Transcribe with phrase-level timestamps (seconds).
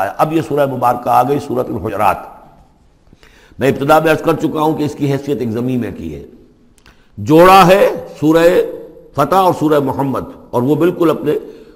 [0.00, 2.16] اب یہ سورہ مبارکہ آ گئی سورت الحجرات۔
[3.58, 6.14] میں ابتدا میں عرض کر چکا ہوں کہ اس کی حیثیت ایک زمین میں کی
[6.14, 6.22] ہے۔
[7.18, 7.88] جوڑا ہے
[8.20, 8.44] سورہ
[9.14, 11.32] فتح اور سورہ محمد، اور وہ بالکل اپنے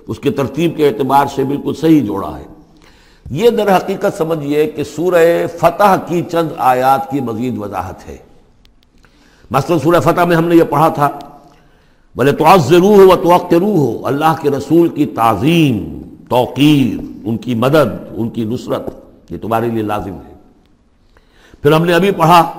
[0.09, 2.45] اس کے ترتیب کے اعتبار سے بالکل صحیح جوڑا ہے۔
[3.31, 5.25] یہ در حقیقت سمجھیے کہ سورہ
[5.61, 8.17] فتح کی چند آیات کی مزید وضاحت ہے۔
[9.51, 11.11] مثلا سورہ فتح میں ہم نے یہ پڑھا تھا
[12.17, 15.99] بولے تو ضرور ہو تو ہو اللہ کے رسول کی تعظیم۔
[16.33, 18.91] توقیر، ان کی مدد، ان کی نصرت،
[19.31, 20.35] یہ تمہارے لیے لازم ہے۔
[21.63, 22.53] پھر ہم نے ابھی پڑھا،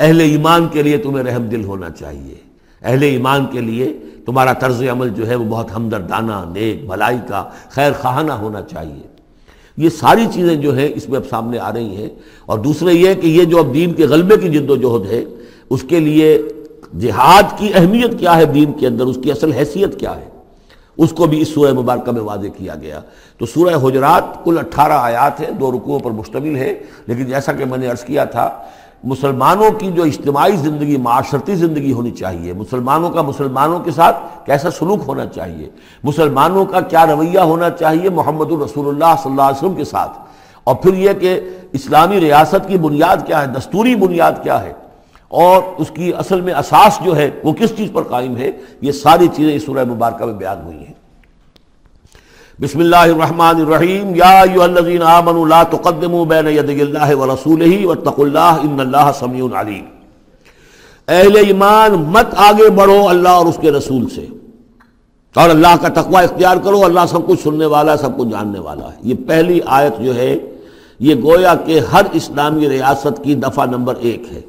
[0.00, 2.34] اہل ایمان کے لیے تمہیں رحم دل ہونا چاہیے۔
[2.82, 7.44] اہل ایمان کے لیے تمہارا طرز عمل جو ہے وہ بہت ہمدردانہ، نیک، بھلائی کا،
[7.70, 9.06] خیر خواہانہ ہونا چاہیے۔
[9.76, 12.10] یہ ساری چیزیں جو ہیں اس میں اب سامنے آ رہی ہیں۔
[12.46, 15.24] اور دوسرے یہ کہ یہ جو اب دین کے غلبے کی جد و جہد ہے،
[15.70, 16.42] اس کے لیے
[17.00, 20.35] جہاد کی اہمیت کیا ہے؟ دین کے اندر اس کی اصل حیثیت کیا ہے؟
[20.96, 23.00] اس کو بھی اس سورہ مبارکہ میں واضح کیا گیا۔
[23.38, 26.74] تو سورہ حجرات کل اٹھارہ آیات ہیں، دو رکوعوں پر مشتمل ہے
[27.06, 28.50] لیکن جیسا کہ میں نے عرض کیا تھا،
[29.04, 34.70] مسلمانوں کی جو اجتماعی زندگی، معاشرتی زندگی ہونی چاہیے، مسلمانوں کا مسلمانوں کے ساتھ کیسا
[34.70, 35.70] سلوک ہونا چاہیے،
[36.04, 40.18] مسلمانوں کا کیا رویہ ہونا چاہیے محمد الرسول اللہ صلی اللہ علیہ وسلم کے ساتھ۔
[40.64, 41.40] اور پھر یہ کہ
[41.72, 44.72] اسلامی ریاست کی بنیاد کیا ہے، دستوری بنیاد کیا ہے؟
[45.36, 48.92] اور اس کی اصل میں اساس جو ہے وہ کس چیز پر قائم ہے؟ یہ
[48.92, 50.94] ساری چیزیں اس سورہ مبارکہ میں بیان ہوئی ہیں۔
[52.60, 58.26] بسم اللہ الرحمن الرحیم۔ یا ایوہ الذین آمنوا لا تقدموا بین یدی اللہ ورسولہ واتقوا
[58.26, 59.84] اللہ ان اللہ سمیع علیم۔
[61.08, 64.26] اہل ایمان مت آگے بڑھو اللہ اور اس کے رسول سے۔
[65.34, 68.58] اور اللہ کا تقوی اختیار کرو، اللہ سب کچھ سننے والا ہے سب کچھ جاننے
[68.58, 70.36] والا ہے۔ یہ پہلی آیت جو ہے،
[71.00, 74.40] یہ گویا کہ ہر اسلامی ریاست کی دفعہ نمبر ایک ہے۔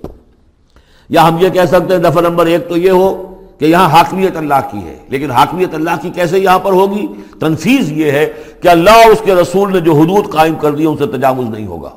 [1.09, 4.37] یا ہم یہ کہہ سکتے ہیں دفعہ نمبر ایک تو یہ ہو کہ یہاں حاکمیت
[4.37, 7.07] اللہ کی ہے، لیکن حاکمیت اللہ کی کیسے یہاں پر ہوگی؟
[7.39, 10.85] تنفیز یہ ہے کہ اللہ اور اس کے رسول نے جو حدود قائم کر دی
[10.85, 11.89] ان سے تجاوز نہیں ہوگا۔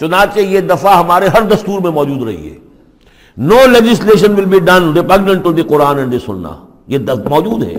[0.00, 2.58] چنانچہ یہ دفعہ ہمارے ہر دستور میں موجود رہی ہے۔
[3.36, 6.50] No legislation will be done to the Quran and Sunnah
[6.86, 7.74] یہ موجود ہے۔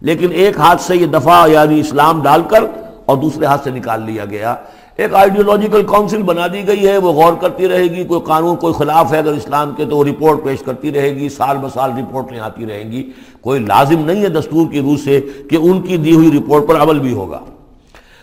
[0.00, 2.64] لیکن ایک ہاتھ سے یہ دفعہ یعنی اسلام ڈال کر
[3.04, 4.54] اور دوسرے ہاتھ سے نکال لیا گیا۔
[4.96, 8.74] ایک آئیڈیولوجیکل کونسل بنا دی گئی ہے، وہ غور کرتی رہے گی، کوئی قانون، کوئی
[8.74, 11.90] خلاف ہے اگر اسلام کے، تو وہ رپورٹ پیش کرتی رہے گی، سال ب سال
[11.90, 13.10] رپورٹیں آتی رہیں گی۔
[13.40, 15.20] کوئی لازم نہیں ہے دستور کی روح سے
[15.50, 17.40] کہ ان کی دی ہوئی رپورٹ پر عمل بھی ہوگا۔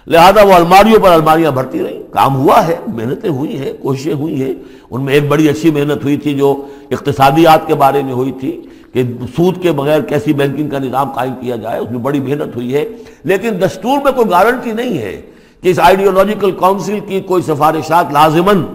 [0.07, 4.43] لہذا وہ الماریوں پر الماریاں بھرتی رہیں۔ کام ہوا ہے، محنتیں ہوئی ہیں، کوششیں ہوئی
[4.43, 4.53] ہیں۔
[4.91, 8.61] ان میں ایک بڑی اچھی محنت ہوئی تھی جو اقتصادیات کے بارے میں ہوئی تھی
[8.93, 9.03] کہ
[9.35, 12.73] سود کے بغیر کیسی بینکنگ کا نظام قائم کیا جائے۔ اس میں بڑی محنت ہوئی
[12.73, 12.89] ہے۔
[13.23, 15.21] لیکن دستور میں کوئی گارنٹی نہیں ہے
[15.61, 18.65] کہ اس آئیڈیولوجیکل کونسل کی کوئی سفارشات لازمن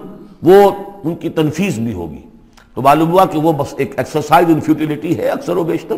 [0.43, 0.71] وہ
[1.05, 2.21] ان کی تنفیذ بھی ہوگی۔
[2.75, 5.94] تو معلوم ہوا کہ وہ بس ایک ایکسرسائز ان فیوٹیلیٹی ہے اکثر و بیشتر۔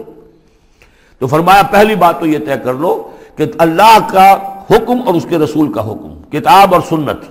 [1.18, 4.32] تو فرمایا، پہلی بات تو یہ طے کر لو کہ اللہ کا
[4.70, 7.24] حکم اور اس کے رسول کا حکم، کتاب اور سنت۔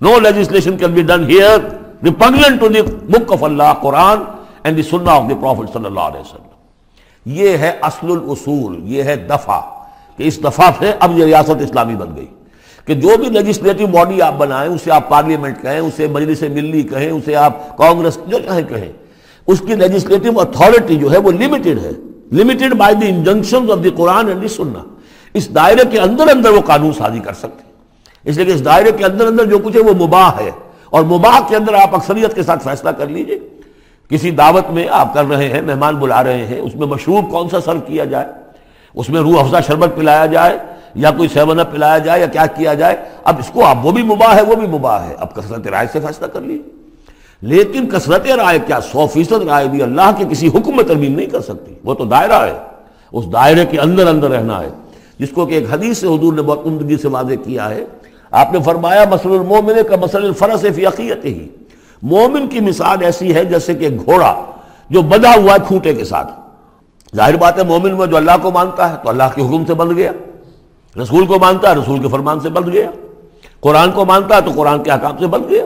[0.00, 1.58] No legislation can be done here
[2.04, 4.18] repugnant to the book of Allah Quran
[4.64, 6.50] and the Sunnah of the profit صلی اللہ علیہ وسلم
[7.26, 9.60] یہ ہے اصل الاصول، یہ ہے دفعہ
[10.16, 12.26] کہ اس دفعہ سے اب یہ ریاست اسلامی بن گئی۔
[12.84, 17.10] کہ جو بھی لیجسلیٹو باڈی آپ بنائیں، اسے آپ پارلیمنٹ کہیں، اسے مجلس ملی کہیں،
[17.10, 18.92] اسے آپ کانگریس جو چاہیں کہیں،
[19.46, 21.90] اس کی لیجسلیٹو اتھارٹی جو ہے وہ لمیٹڈ ہے۔
[22.32, 24.78] Limited by the injunction of the Quran and the Sunnah
[25.34, 27.72] اس دائرے کے اندر اندر وہ قانون سازی کر سکتے ہیں۔
[28.24, 30.50] اس لیے کہ اس دائرے کے اندر اندر جو کچھ ہے وہ مباح ہے۔
[30.90, 33.38] اور مباح کے اندر آپ اکثریت کے ساتھ فیصلہ کر لیجیے۔
[34.08, 37.48] کسی دعوت میں آپ کر رہے ہیں، مہمان بلا رہے ہیں، اس میں مشروب کون
[37.48, 38.26] سا سرو کیا جائے؟
[38.94, 40.58] اس میں روح افزا شربت پلایا جائے۔
[40.94, 43.90] یا کوئی سیون اپ پلایا جائے یا کیا کیا جائے، اب اس کو، اب وہ
[43.90, 46.82] بھی مباح ہے، وہ بھی مباح ہے۔ اب کثرت رائے سے فیصلہ کر لیجیے
[47.40, 51.26] لیکن کثرت رائے کیا؟ سو فیصد رائے بھی اللہ کے کسی حکم میں ترمیم نہیں
[51.26, 52.52] کر سکتی۔ وہ تو دائرہ ہے۔
[53.12, 54.68] اس دائرے کے اندر اندر رہنا ہے۔
[55.18, 57.84] جس کو کہ ایک حدیث سے حضور نے بہت عمدگی سے واضح کیا ہے۔
[58.30, 61.48] آپ نے فرمایا مسل المومن کا مسل الفرس فی عقیت ہی
[62.02, 64.44] مومن کی مثال ایسی ہے جیسے کہ گھوڑا
[64.90, 66.32] جو بدا ہوا ہے کھوٹے کے ساتھ۔
[67.16, 69.74] ظاہر بات ہے مومن میں جو اللہ کو مانتا ہے، تو اللہ کے حکم سے
[69.74, 70.12] بند گیا۔
[70.96, 72.90] رسول کو مانتا ہے رسول کے فرمان سے بند گیا۔
[73.60, 75.64] قرآن کو مانتا ہے تو قرآن کے حکام سے بند گیا۔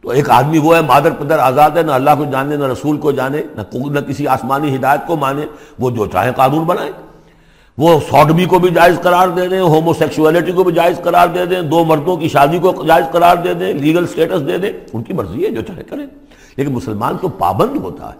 [0.00, 2.96] تو ایک آدمی وہ ہے، مادر پدر آزاد ہے، نہ اللہ کو جانے، نہ رسول
[2.96, 3.42] کو جانے،
[3.90, 5.42] نہ کسی آسمانی ہدایت کو مانے،
[5.78, 6.90] وہ جو چاہے قانون بنائے۔
[7.78, 11.46] وہ سوڈمی کو بھی جائز قرار دے دیں ہومو سیکسولیٹی کو بھی جائز قرار دے
[11.46, 15.02] دیں، دو مردوں کی شادی کو جائز قرار دے دیں لیگل سٹیٹس دے دیں، ان
[15.02, 16.06] کی مرضی ہے جو چاہے کریں۔
[16.56, 18.18] لیکن مسلمان تو پابند ہوتا ہے۔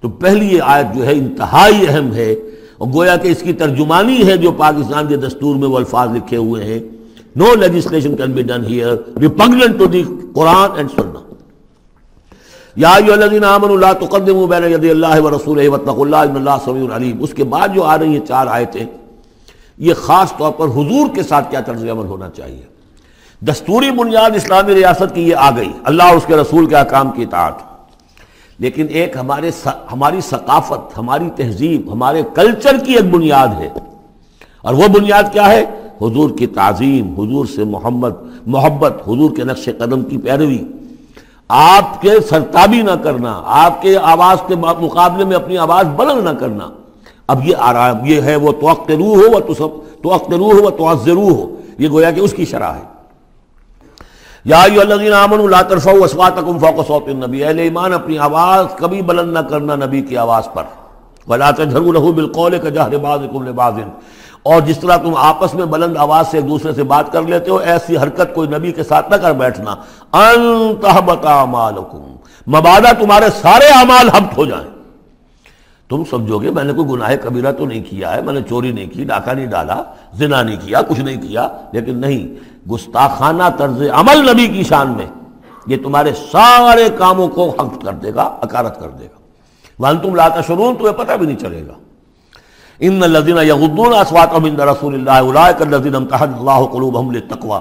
[0.00, 2.34] تو پہلی یہ آیت جو ہے، انتہائی اہم ہے۔
[2.82, 6.36] اور گویا کہ اس کی ترجمانی ہے جو پاکستان کے دستور میں وہ الفاظ لکھے
[6.36, 6.80] ہوئے ہیں۔
[7.36, 10.02] No legislation can be done here repugnant to the
[10.34, 11.20] Quran and Sunnah
[12.76, 16.50] یا ایو الذین آمنوا لا تقدموا بین یدی اللہ و رسولہ واتقوا اللہ ان اللہ
[16.64, 18.86] سمیع علیم۔ اس کے بعد جو آ رہی ہیں چار آیتیں،
[19.78, 22.62] یہ خاص طور پر حضور کے ساتھ کیا طرز عمل ہونا چاہیے۔
[23.48, 27.10] دستوری بنیاد اسلامی ریاست کی یہ آ گئی۔ اللہ اور اس کے رسول کے احکام
[27.10, 27.71] کی اطاعت۔
[28.62, 29.50] لیکن ایک ہمارے
[29.92, 33.68] ہماری ثقافت، ہماری تہذیب، ہمارے کلچر کی ایک بنیاد ہے۔
[34.62, 35.60] اور وہ بنیاد کیا ہے؟
[36.00, 38.08] حضور کی تعظیم، حضور سے محمد،
[38.46, 40.58] محبت، حضور کے نقش قدم کی پیروی۔
[41.48, 46.30] آپ کے سرتابی نہ کرنا، آپ کے آواز کے مقابلے میں اپنی آواز بلند نہ
[46.30, 46.68] کرنا۔
[47.26, 50.62] اب یہ آرام، یہ ہے وہ توقت روح ہو وہ تو سب توقت روح ہو
[50.62, 52.91] وہ تو ہو۔ یہ گویا کہ اس کی شرح ہے۔
[54.44, 59.32] یا الذین آمنوا لا ترفعوا اصواتکم فوق صوت النبی۔ اہل ایمان اپنی آواز کبھی بلند
[59.32, 60.62] نہ کرنا نبی کی آواز پر۔
[61.28, 63.74] ولا تجهروا له بالقول كجهر بعضكم لبعض۔
[64.42, 67.50] اور جس طرح تم آپس میں بلند آواز سے ایک دوسرے سے بات کر لیتے
[67.50, 69.74] ہو، ایسی حرکت کوئی نبی کے ساتھ نہ کر بیٹھنا۔
[70.12, 72.16] انتہبت اعمالکم
[72.56, 74.71] مبادہ تمہارے سارے اعمال حبت ہو جائیں۔
[75.92, 78.72] تم سمجھو گے میں نے کوئی گناہ کبیرہ تو نہیں کیا ہے، میں نے چوری
[78.72, 79.82] نہیں کی، ڈاکہ نہیں ڈالا،
[80.18, 82.22] زنا نہیں کیا، کچھ نہیں کیا، لیکن نہیں،
[82.70, 85.06] گستاخانہ طرز عمل نبی کی شان میں،
[85.66, 89.18] یہ تمہارے سارے کاموں کو حق کر دے گا، اکارت کر دے گا۔
[89.78, 91.72] ون تم لاتا شرون تمہیں پتہ بھی نہیں چلے گا۔
[92.80, 97.58] ان الذين يغضون اصواتهم عند رسول الله اولئك الذين امتحن الله قلوبهم للتقوى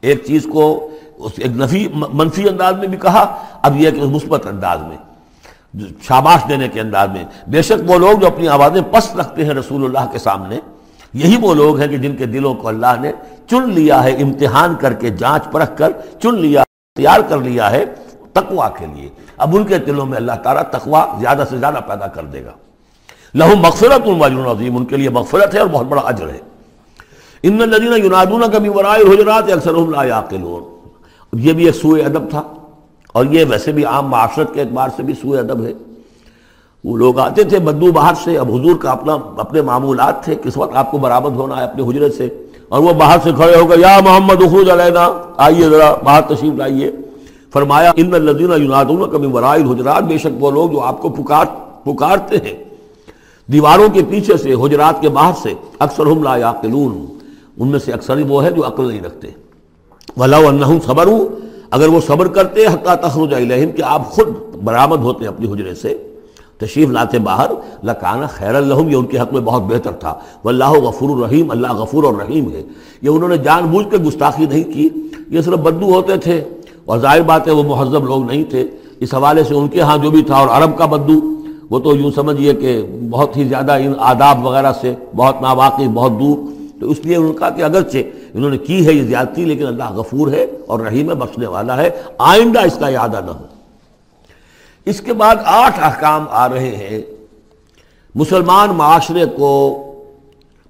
[0.00, 0.88] ایک چیز کو
[1.36, 3.22] ایک نفی منفی انداز میں بھی کہا،
[3.62, 4.96] اب یہ کہ مثبت انداز میں۔
[6.02, 9.54] شاباش دینے کے انداز میں، بے شک وہ لوگ جو اپنی آوازیں پست رکھتے ہیں
[9.54, 10.60] رسول اللہ کے سامنے،
[11.14, 13.12] یہی وہ لوگ ہیں کہ جن کے دلوں کو اللہ نے
[13.50, 15.90] چن لیا ہے، امتحان کر کے جانچ پرکھ کر
[16.22, 16.62] چن لیا،
[16.96, 17.84] تیار کر لیا ہے
[18.32, 22.06] تقوا کے لیے۔ اب ان کے دلوں میں اللہ تعالیٰ تقوا زیادہ سے زیادہ پیدا
[22.06, 22.52] کر دے گا۔
[23.34, 24.08] لہو مغفرت
[24.46, 26.38] عظیم، ان کے لیے مغفرت ہے اور بہت بڑا اجر ہے۔
[27.42, 30.04] ان الذين ينادون کبھی ورائے الحجرات اکثرهم لا
[31.32, 32.42] یہ بھی ایک سوء ادب تھا۔
[33.12, 35.72] اور یہ ویسے بھی عام معاشرت کے اعتبار سے بھی سوء ادب ہے۔
[36.84, 40.56] وہ لوگ آتے تھے بدو باہر سے، اب حضور کا اپنا، اپنے معمولات تھے، کس
[40.56, 42.28] وقت آپ کو برآمد ہونا ہے اپنے حجرت سے،
[42.68, 46.52] اور وہ باہر سے کھڑے ہو گئے، یا محمد اخروج علینا، آئیے ذرا باہر تشریف
[46.54, 46.90] لائیے۔
[47.52, 51.46] فرمایا، ان الذين ينادون کبھی ورائے الحجرات، بے شک وہ لوگ جو آپ کو پکار،
[51.84, 52.64] پکارتے ہیں۔
[53.52, 57.06] دیواروں کے پیچھے سے، حجرات کے باہر سے اکثر ہم لا یاقلون۔
[57.58, 59.28] ان میں سے اکثر ہی وہ ہے جو عقل نہیں رکھتے۔
[60.16, 61.08] ولاؤ انہم صبر
[61.70, 64.28] اگر وہ صبر کرتے، حتیٰ تخرج علیہم کہ آپ خود
[64.64, 65.98] برآمد ہوتے اپنی حجرے سے،
[66.58, 67.50] تشریف لاتے باہر،
[67.84, 70.14] لکانا خیر الحم یہ ان کے حق میں بہت بہتر تھا۔
[70.44, 72.62] واللہ غفور الرحیم، اللہ غفور الرحیم ہے۔
[73.02, 74.88] یہ انہوں نے جان بوجھ کے گستاخی نہیں کی،
[75.28, 76.44] یہ صرف بدو ہوتے تھے۔
[76.84, 78.66] اور ظاہر بات ہے، وہ مہذب لوگ نہیں تھے۔
[79.00, 81.34] اس حوالے سے ان کے ہاں جو بھی تھا، اور عرب کا بدو،
[81.70, 86.12] وہ تو یوں سمجھیے کہ بہت ہی زیادہ ان آداب وغیرہ سے، بہت ناواقع بہت
[86.12, 87.98] دور۔ تو اس لیے ان کا کہ اگرچہ
[88.34, 91.90] انہوں نے کی ہے یہ زیادتی، لیکن اللہ غفور ہے اور رحیم بخشنے والا ہے،
[92.18, 93.46] آئندہ اس کا یادہ نہ ہو۔
[94.84, 97.02] اس کے بعد آٹھ احکام آ رہے ہیں۔
[98.14, 99.76] مسلمان معاشرے کو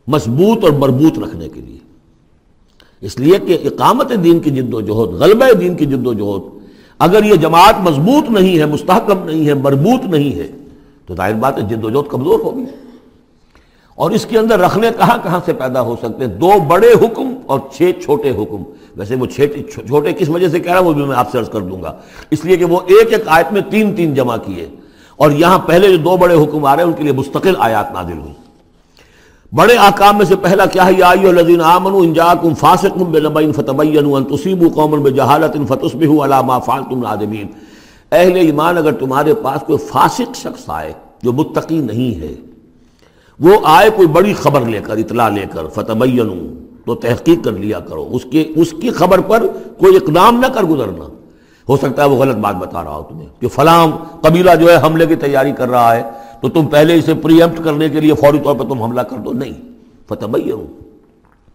[0.09, 1.79] مضبوط اور مربوط رکھنے کے لیے۔
[3.01, 6.67] اس لیے کہ اقامت دین کی جد و جہد، غلبہ دین کی جد و جہد،
[6.99, 10.49] اگر یہ جماعت مضبوط نہیں ہے، مستحکم نہیں ہے، مربوط نہیں ہے،
[11.07, 12.65] تو ظاہر بات ہے جد و جہد کمزور ہوگی۔
[14.01, 17.35] اور اس کے اندر رکھنے کہاں کہاں سے پیدا ہو سکتے ہیں؟ دو بڑے حکم
[17.47, 18.63] اور چھ چھوٹے حکم۔
[18.97, 21.49] ویسے وہ چھوٹے کس وجہ سے کہہ رہا ہوں وہ بھی میں آپ سے عرض
[21.49, 21.93] کر دوں گا۔
[22.31, 24.69] اس لیے کہ وہ ایک ایک آیت میں تین تین جمع کیے۔
[25.17, 27.93] اور یہاں پہلے جو دو بڑے حکم آ رہے ہیں، ان کے لیے مستقل آیات
[27.93, 28.33] نازل ہوئی۔
[29.53, 34.19] بڑے آکام میں سے پہلا کیا ہے؟ یا الذین آمنوا ان جاءکم فاسق بنبأ فتبینوا
[34.19, 37.47] ان تصیبوا قوما بجہالۃ فتصبحوا علی ما فعلتم نادمین۔
[38.13, 40.93] اہل ایمان، اگر تمہارے پاس کوئی فاسق شخص آئے
[41.23, 42.50] جو متقی نہیں ہے
[43.41, 45.93] وہ آئے کوئی بڑی خبر لے کر، اطلاع لے کر فتح
[46.87, 49.47] تو تحقیق کر لیا کرو۔ اس کے، اس کی خبر پر
[49.79, 51.09] کوئی اقدام نہ کر گزرنا۔
[51.69, 53.87] ہو سکتا ہے وہ غلط بات بتا رہا ہو تمہیں کہ فلاں
[54.21, 56.03] قبیلہ جو ہے حملے کی تیاری کر رہا ہے،
[56.41, 59.33] تو تم پہلے اسے پریمپٹ کرنے کے لیے فوری طور پر تم حملہ کر دو۔
[59.33, 59.53] نہیں۔
[60.09, 60.27] فتح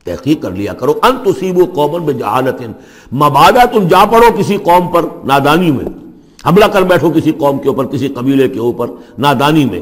[0.04, 2.62] تحقیق کر لیا کرو۔ ان تصیب و قومن میں جہالت
[3.14, 5.86] مبادہ تم جا پڑو کسی قوم پر نادانی میں۔
[6.48, 8.88] حملہ کر بیٹھو کسی قوم کے اوپر، کسی قبیلے کے اوپر
[9.18, 9.80] نادانی میں۔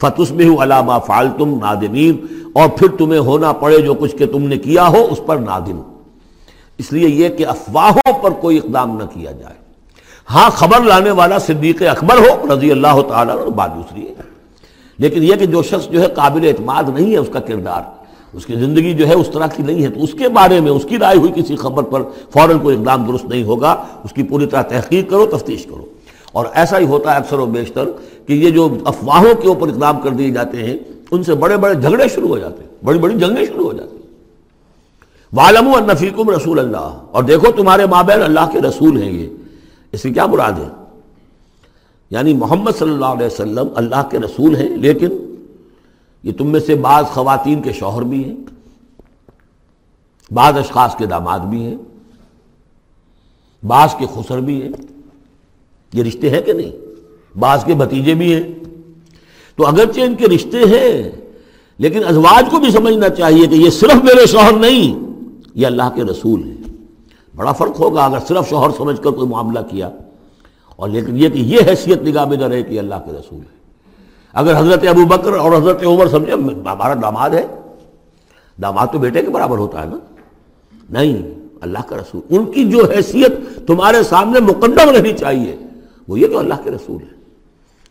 [0.00, 4.48] فتس میں ہوں علامہ فالتم نادمین اور پھر تمہیں ہونا پڑے جو کچھ کہ تم
[4.48, 5.82] نے کیا ہو اس پر نادم۔
[6.78, 9.54] اس لیے یہ کہ افواہوں پر کوئی اقدام نہ کیا جائے۔
[10.30, 14.14] ہاں خبر لانے والا صدیق اکبر ہو، رضی اللہ تعالیٰ اور بات دوسری ہے۔
[14.98, 17.82] لیکن یہ کہ جو شخص جو ہے قابل اعتماد نہیں ہے اس کا کردار،
[18.32, 20.70] اس کی زندگی جو ہے اس طرح کی نہیں ہے، تو اس کے بارے میں،
[20.70, 24.22] اس کی رائے ہوئی کسی خبر پر فوراً کوئی اقدام درست نہیں ہوگا۔ اس کی
[24.22, 25.84] پوری طرح تحقیق کرو، تفتیش کرو۔
[26.32, 27.84] اور ایسا ہی ہوتا ہے اکثر و بیشتر
[28.26, 30.76] کہ یہ جو افواہوں کے اوپر اقدام کر دیے جاتے ہیں،
[31.10, 33.96] ان سے بڑے بڑے جھگڑے شروع ہو جاتے ہیں، بڑی بڑی جنگیں شروع ہو جاتی
[33.96, 34.00] ہیں۔
[35.32, 39.28] والم النفیقم رسول اللہ اور دیکھو تمہارے مابین اللہ کے رسول ہیں یہ۔
[39.92, 40.68] اس کی کیا مراد ہے؟
[42.10, 45.34] یعنی محمد صلی اللہ علیہ وسلم اللہ کے رسول ہیں، لیکن
[46.22, 48.36] یہ تم میں سے بعض خواتین کے شوہر بھی ہیں،
[50.34, 51.76] بعض اشخاص کے داماد بھی ہیں،
[53.66, 54.99] بعض کے خسر بھی ہیں۔
[55.92, 56.70] یہ رشتے ہیں کہ نہیں؟
[57.38, 58.52] بعض کے بھتیجے بھی ہیں۔
[59.56, 61.10] تو اگرچہ ان کے رشتے ہیں،
[61.78, 64.98] لیکن ازواج کو بھی سمجھنا چاہیے کہ یہ صرف میرے شوہر نہیں،
[65.54, 66.56] یہ اللہ کے رسول ہیں۔
[67.36, 69.90] بڑا فرق ہوگا اگر صرف شوہر سمجھ کر کوئی معاملہ کیا۔
[70.76, 73.60] اور لیکن یہ کہ یہ حیثیت نگاہ میں نہ رہے کہ اللہ کے رسول ہے
[74.32, 77.46] اگر حضرت ابو بکر اور حضرت عمر سمجھے، ہمارا داماد ہے۔
[78.62, 79.96] داماد تو بیٹے کے برابر ہوتا ہے نا؟
[80.90, 81.22] نہیں،
[81.60, 85.56] اللہ کا رسول۔ ان کی جو حیثیت تمہارے سامنے مقدم رہنی چاہیے۔
[86.08, 87.20] وہ یہ تو اللہ کے رسول ہے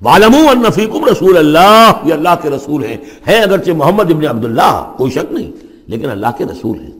[0.02, 2.98] والم النفیقم رسول اللہ یہ اللہ کے رسول ہیں۔
[3.28, 5.52] ہے اگرچہ محمد ابن عبداللہ، کوئی شک نہیں،
[5.88, 7.00] لیکن اللہ کے رسول ہیں۔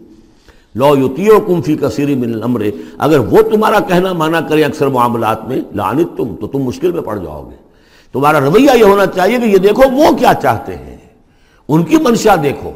[0.76, 2.62] لو یوتیو کم فی کثیری من الامر
[2.98, 7.02] اگر وہ تمہارا کہنا مانا کرے اکثر معاملات میں لعنت تم تو تم مشکل میں
[7.02, 7.56] پڑ جاؤ گے۔
[8.14, 10.98] تمہارا رویہ یہ ہونا چاہیے کہ یہ دیکھو وہ کیا چاہتے ہیں۔
[11.68, 12.72] ان کی منشا دیکھو۔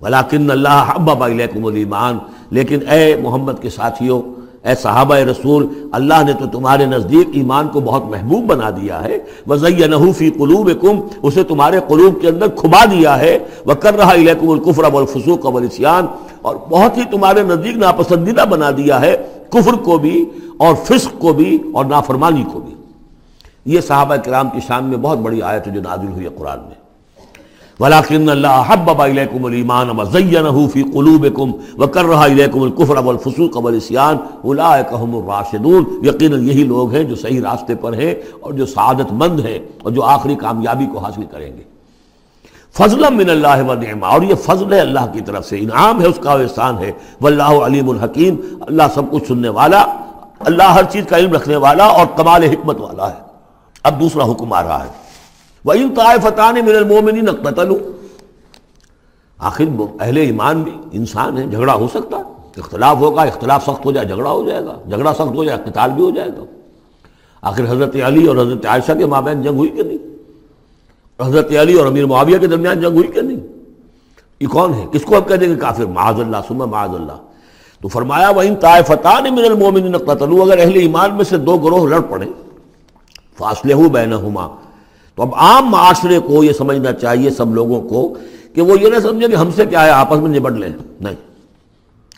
[0.00, 2.18] ولیکن اللہ حبب الیکم الایمان
[2.50, 4.22] لیکن اے محمد کے ساتھیوں
[4.64, 9.18] اے صحابہ رسول، اللہ نے تو تمہارے نزدیک ایمان کو بہت محبوب بنا دیا ہے۔
[9.48, 14.92] وَزَيَّنَهُ فِي قُلُوبِكُمْ، اسے تمہارے قلوب کے اندر کھبا دیا ہے۔ وہ وَكَرَّهَ إِلَيْكُمُ الْكُفْرَ
[14.92, 16.06] وَالْفُسُوقَ وَالْعِصْيَانَ۔
[16.42, 19.16] اور بہت ہی تمہارے نزدیک ناپسندیدہ بنا دیا ہے
[19.50, 20.24] کفر کو بھی
[20.56, 22.74] اور فسق کو بھی اور نافرمانی کو بھی۔
[23.66, 26.81] یہ صحابہ کرام کی شان میں بہت بڑی آیت جو نازل ہوئی ہے قرآن میں۔
[27.80, 35.14] ولاکن اللہ حبب الیکم الایمان وزینہ فی قلوبکم وکرہ الیکم الکفر والفسوق والعصیان اولئک هم
[35.18, 39.58] الراشدون یقینا یہی لوگ ہیں جو صحیح راستے پر ہیں اور جو سعادت مند ہیں
[39.82, 41.62] اور جو آخری کامیابی کو حاصل کریں گے۔
[42.78, 46.06] فضل من اللہ و نعمہ، اور یہ فضل ہے اللہ کی طرف سے، انعام ہے
[46.06, 49.84] اس کا احسان ہے۔ واللہ علیم الحکیم اللہ سب کچھ سننے والا،
[50.40, 53.20] اللہ ہر چیز کا علم رکھنے والا اور کمال حکمت والا ہے۔
[53.82, 55.01] اب دوسرا حکم آ رہا ہے۔
[55.64, 57.90] وَإِن طَائِفَتَانِ مِنَ الْمُؤْمِنِينَ اقْتَتَلُوا۔
[59.38, 59.64] آخر
[60.00, 62.22] اہل ایمان بھی انسان ہیں، جھگڑا ہو سکتا ہے۔
[62.56, 65.90] اختلاف ہوگا، اختلاف سخت ہو جائے، جھگڑا ہو جائے گا۔ جھگڑا سخت ہو جائے قتال
[65.90, 66.44] بھی ہو جائے گا۔
[67.42, 69.98] آخر حضرت علی اور حضرت عائشہ کے مابین جنگ ہوئی کہ نہیں؟
[71.26, 73.40] حضرت علی اور امیر معاویہ کے درمیان جنگ ہوئی کہ نہیں؟
[74.40, 77.16] یہ کون ہے؟ کس کو اب کہہ دیں گے کافر؟ معاذ اللہ سمہ معاذ اللہ۔
[77.80, 82.00] تو فرمایا وہ ان طائفتان من المومنین اگر اہل ایمان میں سے دو گروہ لڑ
[82.00, 82.26] پڑے
[83.38, 84.48] فاصلے ہو بینہما
[85.22, 88.14] تو اب عام معاشرے کو یہ سمجھنا چاہیے سب لوگوں کو
[88.54, 90.68] کہ وہ یہ نہ سمجھے کہ ہم سے کیا ہے، آپس میں نبٹ لیں۔
[91.00, 91.14] نہیں۔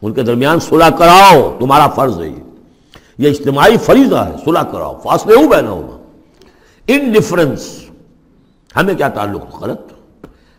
[0.03, 5.35] ان کے درمیان صلح کراؤ، تمہارا فرض ہے یہ۔ اجتماعی فریضہ ہے، صلح کراؤ۔ فاصلے
[5.35, 6.03] ہو بینہما
[6.87, 7.81] ان ڈفرنس
[8.77, 9.81] ہمیں کیا تعلق؟ غلط۔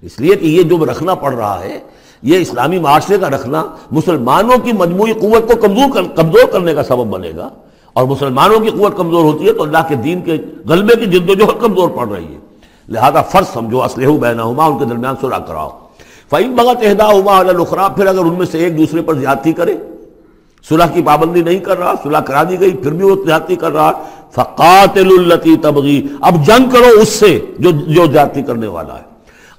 [0.02, 1.80] اس لیے کہ یہ جو رکھنا پڑ رہا ہے،
[2.22, 7.06] یہ اسلامی معاشرے کا رکھنا مسلمانوں کی مجموعی قوت کو کمزور کمزور کرنے کا سبب
[7.06, 7.50] بنے گا۔
[7.96, 10.38] اور مسلمانوں کی قوت کمزور ہوتی ہے تو اللہ کے دین کے
[10.70, 12.40] غلبے کی جد و جہد کمزور پڑ رہی ہے۔
[12.90, 15.70] لہذا فرض سمجھو اسلحہ بینا ہما ان کے درمیان سرا کراؤ۔
[16.30, 19.75] فعیم بغت عہدہ ہما الخرا پھر اگر ان میں سے ایک دوسرے پر زیادتی کرے
[20.70, 23.72] صلح کی پابندی نہیں کر رہا صلح کرا دی گئی، پھر بھی وہ زیادتی کر
[23.72, 23.92] رہا
[24.32, 29.04] فقاتل التی تبغی اب جنگ کرو اس سے جو جو زیادتی کرنے والا ہے۔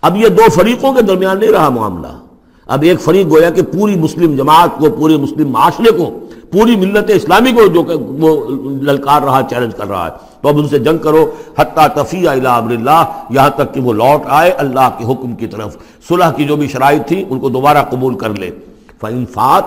[0.02, 2.25] اب یہ دو فریقوں کے درمیان نہیں رہا معاملہ۔
[2.66, 6.18] اب ایک فریق گویا کہ پوری مسلم جماعت کو، پورے مسلم معاشرے کو،
[6.52, 8.50] پوری ملت اسلامی کو جو کہ وہ
[8.82, 12.73] للکار رہا، چیلنج کر رہا ہے۔ تو اب ان سے جنگ کرو۔ حتیٰ تفیع امر
[12.73, 15.76] اللہ، یہاں تک کہ وہ لوٹ آئے اللہ کے حکم کی طرف۔
[16.08, 18.50] صلح کی جو بھی شرائط تھی، ان کو دوبارہ قبول کر لے۔
[19.32, 19.64] فات،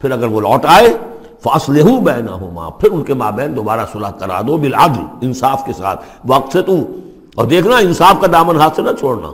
[0.00, 0.96] پھر اگر وہ لوٹ آئے
[1.42, 5.02] فاصلے ہوں بہنا ہوں ماں پھر ان کے ماں بہن دوبارہ صلح کرا دو بالعدل،
[5.20, 6.74] انصاف کے ساتھ۔ وقت سے تم
[7.34, 9.28] اور دیکھنا انصاف کا دامن ہاتھ سے نہ چھوڑنا۔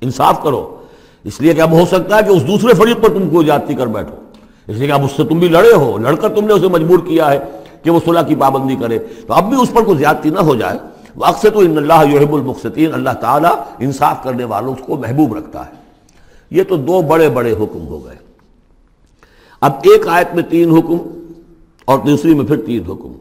[0.00, 0.76] انصاف کرو۔
[1.24, 3.74] اس لیے کہ اب ہو سکتا ہے کہ اس دوسرے فریق پر تم کو جاتی
[3.74, 4.14] کر بیٹھو۔
[4.66, 6.68] اس لیے کہ اب اس سے تم بھی لڑے ہو لڑ کر تم نے اسے
[6.68, 7.38] مجبور کیا ہے
[7.82, 10.54] کہ وہ صلح کی پابندی کرے۔ تو اب بھی اس پر کوئی زیادتی نہ ہو
[10.54, 10.78] جائے۔
[11.16, 15.66] وقت سے تو ان اللہ یحب المقصطین اللہ تعالیٰ انصاف کرنے والوں کو محبوب رکھتا
[15.66, 15.70] ہے۔
[16.50, 18.16] یہ تو دو بڑے بڑے حکم ہو گئے۔
[19.60, 20.96] اب ایک آیت میں تین حکم
[21.84, 23.12] اور دوسری میں پھر تین حکم۔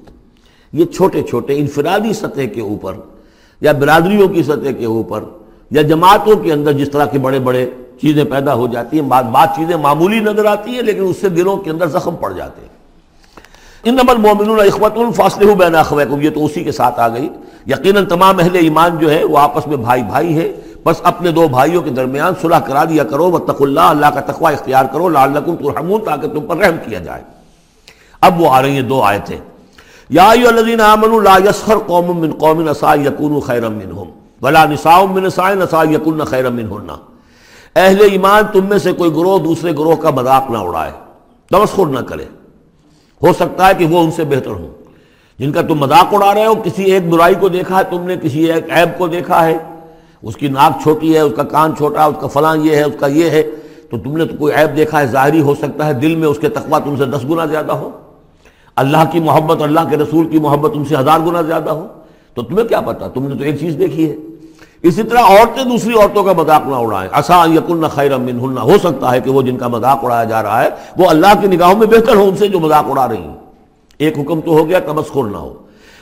[0.74, 2.96] یہ چھوٹے چھوٹے انفرادی سطح کے اوپر
[3.62, 5.24] یا برادریوں کی سطح کے اوپر
[5.72, 7.70] یا جماعتوں کے اندر جس طرح کے بڑے بڑے
[8.02, 11.30] چیزیں پیدا ہو جاتی ہیں بعض بات چیزیں معمولی نظر آتی ہیں، لیکن اس سے
[11.30, 12.74] دلوں کے اندر زخم پڑ جاتے ہیں۔
[13.84, 17.30] ان نمبر مومن اخوت الفاصل ہو بین اخویکم، یہ تو اسی کے ساتھ آ گئی۔
[17.68, 20.52] یقیناً تمام اہل ایمان جو ہے، وہ آپس میں بھائی بھائی ہے
[20.84, 24.54] بس اپنے دو بھائیوں کے درمیان صلح کرا دیا کرو وتق اللہ اللہ کا تقوی
[24.54, 27.22] اختیار کرو، لعلکم ترحمون، تاکہ تم پر رحم کیا جائے۔
[28.22, 29.38] اب وہ آ رہی ہیں دو آیتیں۔
[30.10, 34.10] یا ایو الذین آمنوا لا یسخر قوم من قوم عسى یکونوا خیرا منهم
[34.42, 37.13] ولا نساء من نساء عسى یکن خیرا منهن
[37.76, 40.92] اہل ایمان تم میں سے کوئی گروہ دوسرے گروہ کا مذاق نہ اڑائے،
[41.50, 42.26] تمسخر نہ کرے۔
[43.24, 44.70] ہو سکتا ہے کہ وہ ان سے بہتر ہوں۔
[45.40, 48.16] جن کا تم مذاق اڑا رہے ہو، کسی ایک برائی کو دیکھا ہے، تم نے
[48.22, 49.58] کسی ایک عیب کو دیکھا ہے،
[50.22, 52.84] اس کی ناک چھوٹی ہے، اس کا کان چھوٹا ہے، اس کا فلاں یہ ہے،
[52.84, 53.44] اس کا یہ ہے،
[53.92, 56.40] تو تم نے تو کوئی عیب دیکھا ہے، ظاہری ہو سکتا ہے دل میں اس
[56.40, 57.90] کے تقوی تم سے دس گنا زیادہ ہو۔
[58.76, 61.88] اللہ کی محبت، اللہ کے رسول کی محبت تم سے ہزار گنا زیادہ ہو۔
[62.34, 64.16] تو تمہیں کیا پتا تم نے تو ایک چیز دیکھی ہے۔
[64.84, 69.12] اسی طرح عورتیں دوسری عورتوں کا مذاق نہ اڑائیں۔ آسان یقن خیر منہن۔ ہو سکتا
[69.12, 71.88] ہے کہ وہ جن کا مذاق اڑایا جا رہا ہے، وہ اللہ کی نگاہوں میں
[71.88, 73.36] بہتر ہو ان سے جو مذاق اڑا رہی ہیں۔
[73.98, 75.54] ایک حکم تو ہو گیا، تمسخر نہ ہو۔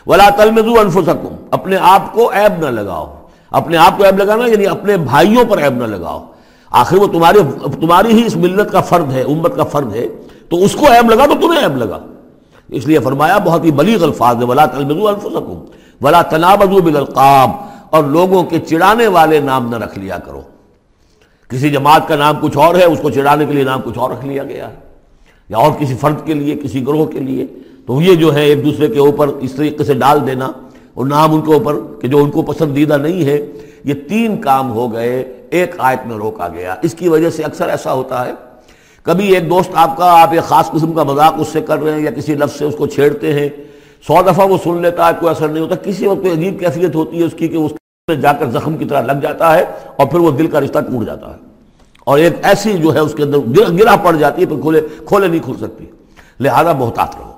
[0.07, 3.13] ولا تلمزو انفسکم اپنے آپ کو عیب نہ لگاؤ۔
[3.51, 6.25] اپنے آپ کو عیب لگانا یعنی اپنے بھائیوں پر عیب نہ لگاؤ۔
[6.71, 7.39] آخر وہ تمہاری
[7.81, 10.07] تمہاری ہی اس ملت کا فرد ہے، امت کا فرد ہے۔
[10.49, 11.99] تو اس کو عیب لگا تو تمہیں عیب لگا۔
[12.69, 15.65] اس لیے فرمایا، بہت ہی بلیغ الفاظ ہے۔ ولا تلمزو انفسکم
[16.01, 20.41] ولا تنابزو بالالقاب اور لوگوں کے چڑانے والے نام نہ رکھ لیا کرو۔
[21.47, 24.11] کسی جماعت کا نام کچھ اور ہے، اس کو چڑانے کے لیے نام کچھ اور
[24.11, 24.75] رکھ لیا گیا۔ ہے
[25.49, 27.45] یا اور کسی فرد کے لیے، کسی گروہ کے لیے۔
[27.87, 30.51] تو یہ جو ہے، ایک دوسرے کے اوپر اس طریقے سے ڈال دینا۔
[30.93, 33.45] اور نام ان کے اوپر کہ جو ان کو پسندیدہ نہیں ہے،
[33.83, 37.69] یہ تین کام ہو گئے۔ ایک آیت میں روکا گیا۔ اس کی وجہ سے اکثر
[37.69, 38.31] ایسا ہوتا ہے۔
[39.03, 41.91] کبھی ایک دوست آپ کا، آپ ایک خاص قسم کا مذاق اس سے کر رہے
[41.91, 43.49] ہیں یا کسی لفظ سے اس کو چھیڑتے ہیں۔
[44.07, 46.95] سو دفعہ وہ سن لیتا ہے، کوئی اثر نہیں ہوتا۔ کسی وقت کوئی عجیب کیفیت
[46.95, 47.71] ہوتی ہے اس کی کہ اس
[48.11, 49.65] میں جا کر زخم کی طرح لگ جاتا ہے
[49.95, 51.51] اور پھر وہ دل کا رشتہ ٹوٹ جاتا ہے۔
[52.05, 53.37] اور ایک ایسی جو ہے اس کے اندر
[53.79, 55.85] گرا پڑ جاتی ہے پھر کھولے کھولے نہیں کھل سکتی۔
[56.39, 57.31] لہذا بہتات رہو۔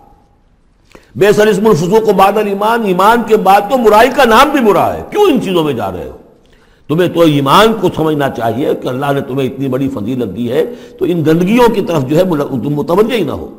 [1.16, 4.60] بے سر اسم الفسوق و بادل ایمان ایمان کے بعد تو برائی کا نام بھی
[4.60, 6.18] برا ہے۔ کیوں ان چیزوں میں جا رہے ہو؟
[6.88, 10.66] تمہیں تو ایمان کو سمجھنا چاہیے کہ اللہ نے تمہیں اتنی بڑی فضیلت دی ہے
[11.00, 13.50] تو ان گندگیوں کی طرف جو ہے تم متوجہ ہی نہ ہو۔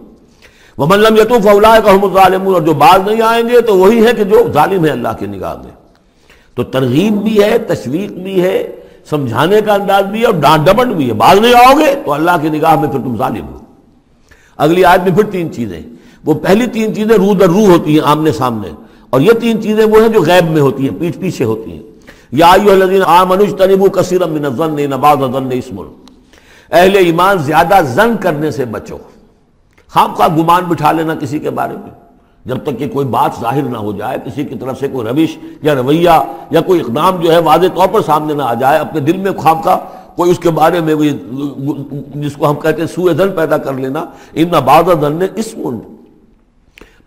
[0.78, 4.14] وہ ملم یتوف اللہ کا ظالم اور جو بعض نہیں آئیں گے تو وہی ہے
[4.14, 5.73] کہ جو ظالم ہے اللہ کی نگاہ میں۔
[6.54, 8.76] تو ترغیب بھی ہے، تشویق بھی ہے،
[9.10, 12.12] سمجھانے کا انداز بھی ہے اور ڈانٹ ڈبٹ بھی ہے۔ بعض نہیں آؤ گے تو
[12.12, 13.58] اللہ کی نگاہ میں پھر تم ظالم ہو۔
[14.56, 15.80] اگلی آج میں پھر تین چیزیں۔
[16.24, 18.68] وہ پہلی تین چیزیں روح در روح ہوتی ہیں آمنے سامنے،
[19.10, 21.82] اور یہ تین چیزیں وہ ہیں جو غیب میں ہوتی ہیں، پیچھ پیچھے ہوتی ہیں۔
[22.32, 22.52] یا
[26.70, 28.96] اہل ایمان زیادہ زن کرنے سے بچو۔
[29.88, 32.03] خام خواہ گمان بٹھا لینا کسی کے بارے میں۔
[32.44, 35.38] جب تک کہ کوئی بات ظاہر نہ ہو جائے، کسی کی طرف سے کوئی روش
[35.62, 36.10] یا رویہ
[36.50, 39.32] یا کوئی اقدام جو ہے واضح طور پر سامنے نہ آ جائے، اپنے دل میں
[39.32, 39.78] خواب کا
[40.16, 40.94] کوئی اس کے بارے میں
[42.14, 45.78] جس کو ہم کہتے ہیں سوئے دن پیدا کر لینا۔ ان بعض دن نے اسم۔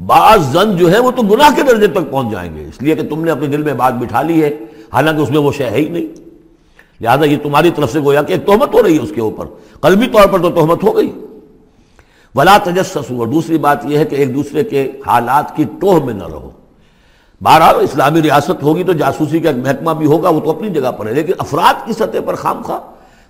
[0.05, 2.95] بعض زن جو ہے وہ تو گناہ کے درجے تک پہنچ جائیں گے، اس لیے
[2.95, 4.57] کہ تم نے اپنے دل میں بات بٹھا لی ہے،
[4.93, 6.07] حالانکہ اس میں وہ شے ہے ہی نہیں۔
[7.01, 9.45] لہٰذا یہ تمہاری طرف سے گویا کہ ایک تہمت ہو رہی ہے اس کے اوپر۔
[9.81, 11.11] قلبی طور پر تو تہمت ہو گئی۔
[12.37, 16.13] ولا تجسس اور دوسری بات یہ ہے کہ ایک دوسرے کے حالات کی ٹوہ میں
[16.13, 16.49] نہ رہو۔
[17.41, 20.91] بہرحال اسلامی ریاست ہوگی تو جاسوسی کا ایک محکمہ بھی ہوگا، وہ تو اپنی جگہ
[20.91, 22.79] پر ہے، لیکن افراد کی سطح پر خام خواہ۔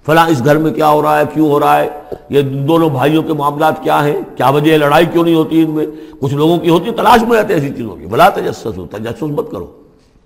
[0.05, 1.87] فلاں اس گھر میں کیا ہو رہا ہے، کیوں ہو رہا ہے،
[2.29, 5.71] یہ دونوں بھائیوں کے معاملات کیا ہیں، کیا وجہ ہے، لڑائی کیوں نہیں ہوتی ان
[5.71, 5.85] میں؟
[6.19, 9.51] کچھ لوگوں کی ہوتی، تلاش میں رہتے ایسی چیزوں کی۔ بلا تجسس ہو تجسس مت
[9.51, 9.67] کرو۔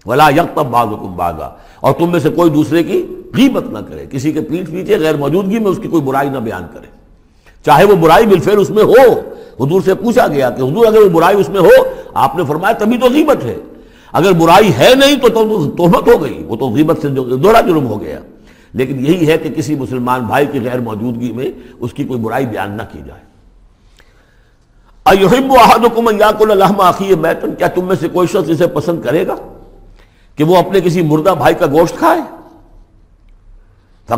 [0.06, 3.80] ولا یک تب باز حکم باغا اور تم میں سے کوئی دوسرے کی غیبت نہ
[3.80, 7.01] کرے، کسی کے پیٹھ پیچھے غیر موجودگی میں اس کی کوئی برائی نہ بیان کرے۔
[7.66, 9.20] چاہے وہ برائی بالفعل اس میں ہو،
[9.64, 11.70] حضور سے پوچھا گیا کہ حضور اگر وہ برائی اس میں ہو،
[12.14, 13.58] آپ نے فرمایا تبھی تو غیبت ہے۔
[14.12, 15.30] اگر برائی ہے نہیں تو
[15.78, 18.20] تہمت ہو گئی، وہ تو غیبت سے دوہرا جرم ہو گیا۔
[18.74, 22.46] لیکن یہی ہے کہ کسی مسلمان بھائی کی غیر موجودگی میں اس کی کوئی برائی
[22.46, 23.22] بیان نہ کی جائے۔
[27.58, 29.36] کیا تم میں سے کوئی شخص اسے پسند کرے گا
[30.36, 32.22] کہ وہ اپنے کسی مردہ بھائی کا گوشت کھائے؟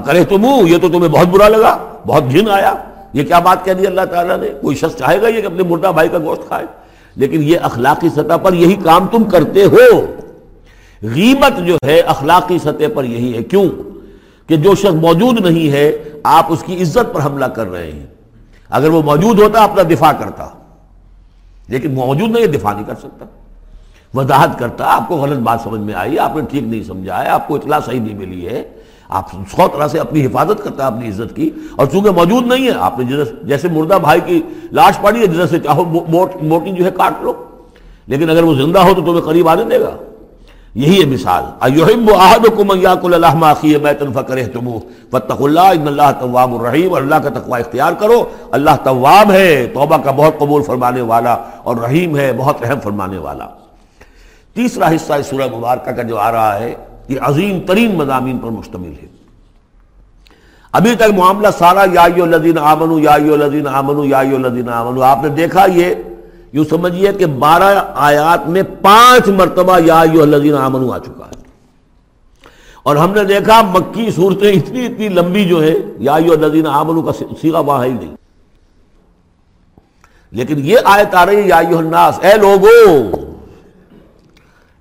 [0.06, 1.78] کرے تم یہ تو تمہیں بہت برا لگا،
[2.08, 2.74] بہت گھن آیا۔
[3.14, 5.64] یہ کیا بات کہہ دی اللہ تعالیٰ نے؟ کوئی شخص چاہے گا یہ کہ اپنے
[5.64, 6.66] مردہ بھائی کا گوشت کھائے؟
[7.16, 10.06] لیکن یہ اخلاقی سطح پر یہی کام تم کرتے ہو۔
[11.04, 13.66] غیبت جو ہے اخلاقی سطح پر یہی ہے۔ کیوں؟
[14.48, 18.06] کہ جو شخص موجود نہیں ہے، آپ اس کی عزت پر حملہ کر رہے ہیں۔
[18.70, 20.50] اگر وہ موجود ہوتا، اپنا دفاع کرتا۔
[21.68, 23.26] لیکن موجود نہیں دفاع نہیں کر سکتا۔
[24.14, 27.30] وضاحت کرتا، آپ کو غلط بات سمجھ میں آئی، آپ نے ٹھیک نہیں سمجھا ہے
[27.30, 28.64] آپ کو اطلاع صحیح نہیں ملی ہے۔
[29.10, 32.68] آپ سو طرح سے اپنی حفاظت کرتا ہے، اپنی عزت کی۔ اور چونکہ موجود نہیں
[32.68, 33.06] ہے، آپ نے
[33.44, 35.84] جیسے مردہ بھائی کی لاش پڑی ہے جیسے چاہو
[36.42, 37.34] موٹی جو ہے کاٹ لو۔
[38.08, 39.90] لیکن اگر وہ زندہ ہو تو تمہیں قریب آنے دے گا۔
[40.76, 41.44] یہی ہے مثال۔
[45.88, 50.40] اللہ طواب الرحیم، اور اللہ کا تقوی اختیار کرو۔ اللہ طواب ہے، توبہ کا بہت
[50.40, 53.48] قبول فرمانے والا، اور رحیم ہے، بہت رحم فرمانے والا۔
[54.54, 56.74] تیسرا حصہ اس سورہ مبارکہ کا جو آ رہا ہے
[57.08, 59.08] یہ عظیم ترین مضامین پر مشتمل ہے۔
[60.72, 65.30] ابھی تک معاملہ سارا یا لدین آمن یا لدین آمن یا لدین آمن آپ نے
[65.30, 65.96] دیکھا یہ،
[66.54, 71.42] یوں سمجھیے کہ بارہ آیات میں پانچ مرتبہ یا لدین آمن آ چکا ہے۔
[72.84, 77.12] اور ہم نے دیکھا مکی صورتیں اتنی اتنی لمبی جو ہے یا لدین آمن کا
[77.42, 78.16] سیگا وہاں ہی نہیں۔
[80.32, 83.23] لیکن یہ آیت آ رہی ہے، یا الناس، اے لوگوں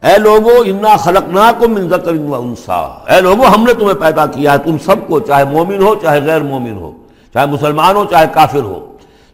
[0.03, 1.65] اے لوگو، انا خلقنا کو
[2.37, 5.95] انسا اے لوگو، ہم نے تمہیں پیدا کیا ہے۔ تم سب کو، چاہے مومن ہو،
[5.95, 6.91] چاہے غیر مومن ہو،
[7.35, 8.79] چاہے مسلمان ہو، چاہے کافر ہو،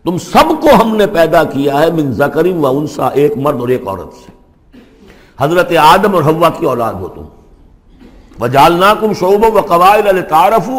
[0.05, 3.69] تم سب کو ہم نے پیدا کیا ہے من زکریم و انسا ایک مرد اور
[3.69, 4.31] ایک عورت سے۔
[5.41, 7.25] حضرت آدم اور ہوا کی اولاد ہو تم۔
[8.41, 10.71] وجالنا کم شعب و قبائل تعارف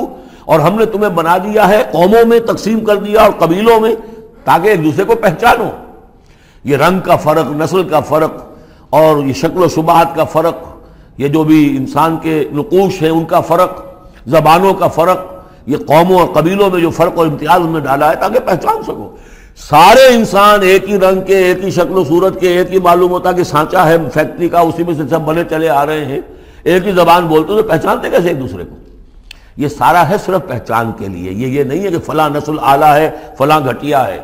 [0.45, 3.95] اور ہم نے تمہیں بنا دیا ہے، قوموں میں تقسیم کر دیا اور قبیلوں میں،
[4.43, 5.69] تاکہ ایک دوسرے کو پہچانو۔
[6.63, 8.31] یہ رنگ کا فرق، نسل کا فرق
[8.89, 10.55] اور یہ شکل و شبہات کا فرق،
[11.17, 13.81] یہ جو بھی انسان کے نقوش ہیں ان کا فرق،
[14.27, 15.19] زبانوں کا فرق،
[15.65, 18.83] یہ قوموں اور قبیلوں میں جو فرق اور امتیاز انہوں نے ڈالا ہے تاکہ پہچان
[18.83, 19.15] سکو۔
[19.69, 23.11] سارے انسان ایک ہی رنگ کے، ایک ہی شکل و صورت کے، ایک ہی معلوم
[23.11, 26.19] ہوتا کہ سانچا ہے، فیکٹری کا، اسی میں سے سب بنے چلے آ رہے ہیں۔
[26.63, 28.75] ایک ہی زبان بولتے تو پہچانتے کیسے ایک دوسرے کو؟
[29.57, 32.95] یہ سارا ہے صرف پہچان کے لیے۔ یہ یہ نہیں ہے کہ فلاں نسل اعلیٰ
[32.95, 34.19] ہے، فلاں گھٹیا ہے،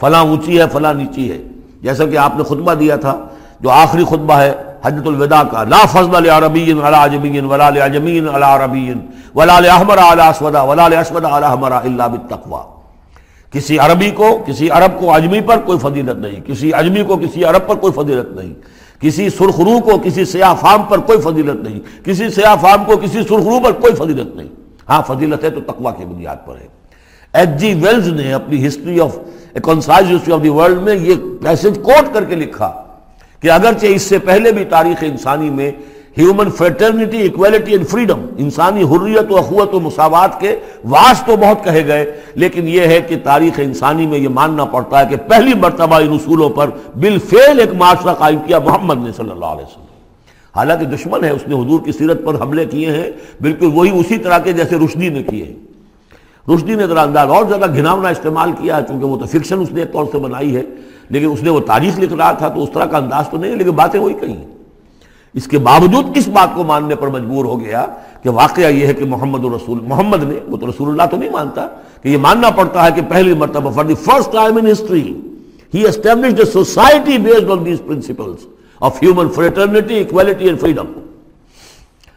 [0.00, 1.38] فلاں اونچی ہے، فلاں نیچی ہے۔
[1.82, 3.26] جیسا کہ آپ نے خطبہ دیا تھا
[3.62, 4.52] جو آخری خطبہ ہے
[4.84, 8.94] حجت الوداع کا۔ لا فضل عربی ولا عجمی ولا عجمین علی عربی
[9.34, 12.60] ولا احمر علی اسود ولا اسود علی احمر الا بالتقوى۔
[13.50, 17.44] کسی عربی کو، کسی عرب کو اجمی پر کوئی فضیلت نہیں۔ کسی اجمی کو، کسی
[17.44, 18.54] عرب پر کوئی فضیلت نہیں۔
[19.00, 23.22] کسی سرخرو کو، کسی سیاہ فام پر کوئی فضیلت نہیں۔ کسی سیاہ فام کو، کسی
[23.22, 24.48] سرخرو پر کوئی فضیلت نہیں۔
[24.88, 26.66] ہاں فضیلت ہے تو تقوا کی بنیاد پر ہے
[27.32, 29.18] ایچ جی ویلز نے اپنی history of
[29.62, 32.72] concise history of the world میں یہ پیسج کوٹ کر کے لکھا۔
[33.42, 35.70] کہ اگرچہ اس سے پہلے بھی تاریخ انسانی میں
[36.18, 41.64] human fraternity equality and freedom انسانی حریت و اخوت و مساوات کے واس تو بہت
[41.64, 45.54] کہے گئے، لیکن یہ ہے کہ تاریخ انسانی میں یہ ماننا پڑتا ہے کہ پہلی
[45.54, 49.90] مرتبہ ان اصولوں پر بالفعل ایک معاشرہ قائم کیا محمد نے صلی اللہ علیہ وسلم۔
[50.54, 54.18] حالانکہ دشمن ہے، اس نے حضور کی سیرت پر حملے کیے ہیں، بالکل وہی اسی
[54.18, 58.52] طرح کے جیسے رشدی نے کیے ہیں۔ رشدی نے ذرا انداز اور زیادہ گھناؤنا استعمال
[58.52, 60.62] کیا ہے چونکہ وہ تو فکشن اس نے ایک طور سے بنائی ہے۔
[61.12, 63.50] لیکن اس نے وہ تاریخ لکھ رہا تھا تو اس طرح کا انداز تو نہیں
[63.52, 64.44] ہے، لیکن باتیں وہی کہیں۔
[65.34, 67.86] اس کے باوجود کس بات کو ماننے پر مجبور ہو گیا
[68.22, 71.30] کہ واقعہ یہ ہے کہ محمد رسول محمد نے، وہ تو رسول اللہ تو نہیں
[71.30, 71.66] مانتا،
[72.02, 75.14] کہ یہ ماننا پڑتا ہے کہ پہلی مرتبہ for the first time in history
[75.74, 78.46] he establish a society based on these principles
[78.80, 80.86] of human fraternity equality and freedom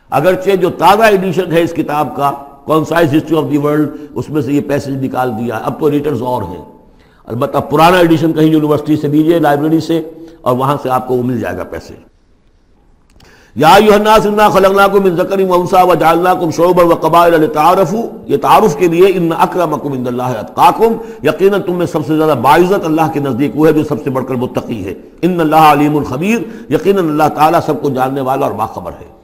[0.09, 2.31] اگرچہ جو تازہ ایڈیشن ہے اس کتاب کا
[2.65, 6.21] concise history of the world اس میں سے یہ پیسج نکال دیا۔ اب تو ایڈیٹرز
[6.21, 6.63] اور ہیں۔
[7.27, 10.01] البتہ پرانا ایڈیشن کہیں یونیورسٹی سے دیجیے، لائبریری سے،
[10.41, 11.93] اور وہاں سے آپ کو وہ مل جائے گا پیسے۔
[13.55, 18.87] یا الناس، انا خلقناکم من ذکر و انثى وجعلناکم شعوبا وقبائل لتعارفوا، یہ تعارف کے
[18.87, 23.19] لیے ان اکرمکم عند اللہ اتقاکم، یقینا تم میں سب سے زیادہ باعزت اللہ کے
[23.19, 27.01] نزدیک وہ ہے جو سب سے بڑھ کر متقی ہے۔ ان اللہ علیم الخبیر، یقینا
[27.01, 29.15] اللہ تعالی سب کو جاننے والا اور باخبر ہے۔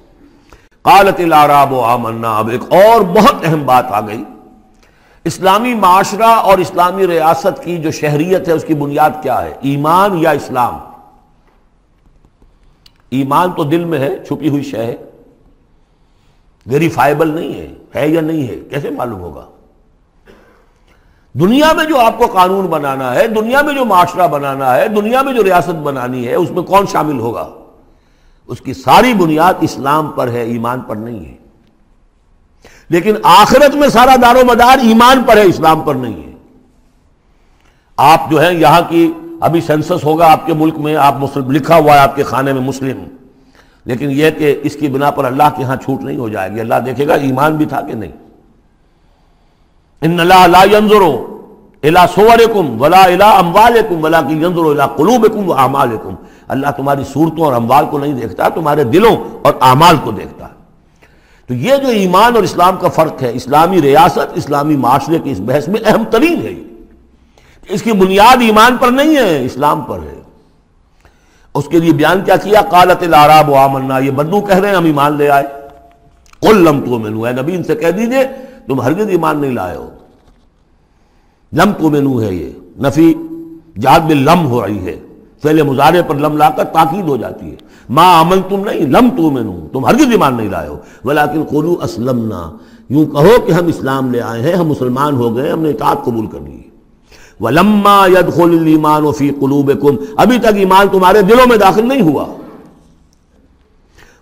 [0.82, 4.24] قالت الاعراب آمنا، اب ایک اور بہت اہم بات آ گئی۔
[5.24, 10.18] اسلامی معاشرہ اور اسلامی ریاست کی جو شہریت ہے، اس کی بنیاد کیا ہے؟ ایمان
[10.18, 10.80] یا اسلام؟
[13.10, 14.96] ایمان تو دل میں ہے، چھپی ہوئی شہ ہے۔
[16.68, 19.46] ویریفائبل نہیں ہے ہے یا نہیں ہے؟ کیسے معلوم ہوگا؟
[21.34, 25.22] دنیا میں جو آپ کو قانون بنانا ہے، دنیا میں جو معاشرہ بنانا ہے، دنیا
[25.22, 27.50] میں جو ریاست بنانی ہے، اس میں کون شامل ہوگا؟
[28.48, 31.41] اس کی ساری بنیاد اسلام پر ہے، ایمان پر نہیں ہے۔
[32.92, 36.32] لیکن آخرت میں سارا دار و مدار ایمان پر ہے، اسلام پر نہیں ہے۔
[37.98, 41.78] آپ جو ہے یہاں کی ابھی سینسس ہوگا آپ کے ملک میں، آپ مسلم، لکھا
[41.78, 43.04] ہوا ہے آپ کے خانے میں مسلم۔
[43.86, 46.60] لیکن یہ کہ اس کی بنا پر اللہ کے ہاں چھوٹ نہیں ہو جائے گی۔
[46.60, 48.12] اللہ دیکھے گا ایمان بھی تھا کہ نہیں۔
[50.02, 51.42] ان اللہ لا ينظرو
[51.84, 55.52] الا صورکم ولا الا اموالکم ولا کی ينظرو الا قلوبکم
[56.48, 60.41] اللہ تمہاری صورتوں اور اموال کو نہیں دیکھتا، تمہارے دلوں اور اعمال کو دیکھتا۔
[61.52, 65.40] تو یہ جو ایمان اور اسلام کا فرق ہے، اسلامی ریاست، اسلامی معاشرے کی اس
[65.40, 66.54] بحث میں اہم ترین ہے
[67.70, 70.22] اس کی بنیاد ایمان پر نہیں ہے، اسلام پر ہے۔
[71.54, 74.76] اس کے لیے بیان کیا کیا؟ قالت العراب و آمنا۔ یہ بدو کہہ رہے ہیں،
[74.76, 75.48] ہم ایمان لے آئے۔
[76.40, 78.24] قل لم تو مینو ہے نبی، ان سے کہہ دیجیے،
[78.68, 79.90] تم ہرگز ایمان نہیں لائے ہو۔
[81.54, 83.14] لم تو مینو ہے یہ۔ نفی،
[83.78, 85.00] جہاد میں لم ہو رہی ہے۔
[85.42, 89.10] پہلے مظاہرے پر لم لا کر تاکید ہو جاتی ہے۔ ماں عمل تم نہیں، لم
[89.18, 92.52] تو مینو تم ہرگز ایمان نہیں لائے ہو۔ ولیکن قولو اسلمنا،
[92.90, 96.04] یوں کہو کہ ہم اسلام لے آئے ہیں، ہم مسلمان ہو گئے ہم نے اطاعت
[96.04, 96.62] قبول کر لی۔
[97.40, 102.26] ولما يدخل الايمان في قلوبكم، ابھی تک ایمان تمہارے دلوں میں داخل نہیں ہوا۔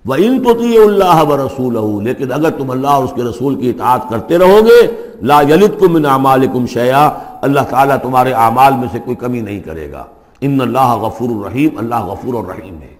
[0.05, 4.37] وَإِن تُطِيعُوا اللَّهَ وَرَسُولَهُ، لیکن اگر تم اللہ اور اس کے رسول کی اطاعت کرتے
[4.37, 4.87] رہو گے،
[5.21, 7.09] لا يَلِدْكُم مِّنْ اعمالكم شَيْئًا،
[7.41, 10.03] اللہ تعالیٰ تمہارے اعمال میں سے کوئی کمی نہیں کرے گا۔
[10.41, 12.98] ان اللہ غفور الرحیم اللہ غفور الرحیم ہے۔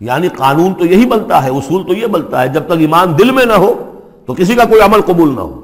[0.00, 3.30] یعنی قانون تو یہی بنتا ہے، اصول تو یہ بنتا ہے، جب تک ایمان دل
[3.30, 3.72] میں نہ ہو
[4.26, 5.60] تو کسی کا کوئی عمل قبول نہ ہو۔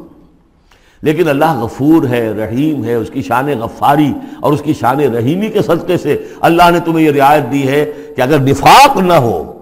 [1.02, 5.48] لیکن اللہ غفور ہے، رحیم ہے، اس کی شان غفاری اور اس کی شان رحیمی
[5.48, 7.84] کے صدقے سے اللہ نے تمہیں یہ رعایت دی ہے
[8.16, 9.56] کہ اگر نفاق نہ ہو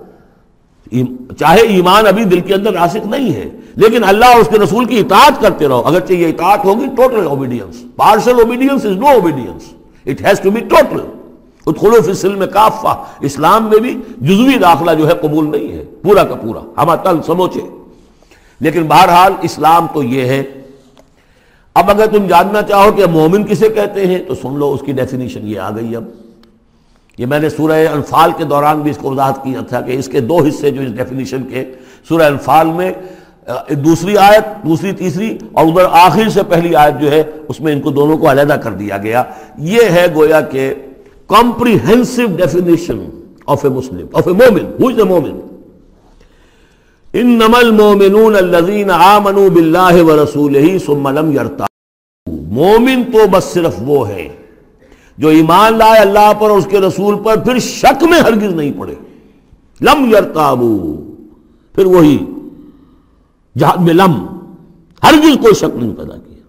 [1.38, 4.85] چاہے ایمان ابھی دل کے اندر راسک نہیں ہے، لیکن اللہ اور اس کے رسول
[4.85, 9.72] کی اطاعت کرتے رہو۔ اگرچہ یہ اطاعت ہوگی total obedience partial obedience is no obedience
[10.07, 11.00] it has to be total
[11.76, 16.35] خلوف اسلم کافہ۔ اسلام میں بھی جزوی داخلہ جو ہے قبول نہیں ہے، پورا کا
[16.35, 17.61] پورا۔ ہم تل سموچے۔
[18.61, 20.42] لیکن بہرحال اسلام تو یہ ہے۔
[21.74, 24.92] اب اگر تم جاننا چاہو کہ مومن کسے کہتے ہیں، تو سن لو اس کی
[24.92, 26.04] ڈیفینیشن یہ آ گئی اب۔
[27.18, 30.09] یہ میں نے سورہ انفال کے دوران بھی اس کو وضاحت کیا تھا کہ اس
[30.09, 31.64] کے دو حصے جو اس ڈیفینیشن کے،
[32.09, 32.92] سورہ انفال میں
[33.70, 37.81] دوسری آیت، دوسری، تیسری اور ادھر آخر سے پہلی آیت جو ہے، اس میں ان
[37.81, 39.22] کو دونوں کو علیحدہ کر دیا گیا۔
[39.59, 40.74] یہ ہے گویا کہ
[41.29, 43.05] comprehensive definition
[43.55, 45.37] of a Muslim of a momin who is اے مومن
[47.14, 52.35] انما المؤمنون الذين آمنوا بالله ورسوله ثم لم يرتابوا.
[52.57, 54.27] مومن تو بس صرف وہ ہے
[55.19, 58.73] جو ایمان لائے اللہ پر اور اس کے رسول پر، پھر شک میں ہرگز نہیں
[58.79, 58.95] پڑے.
[59.81, 60.75] لم یرتابو
[61.75, 62.19] پھر وہی
[63.57, 64.14] جہاد میں لم،
[65.03, 66.43] ہرگز کوئی شک نہیں پیدا کیا.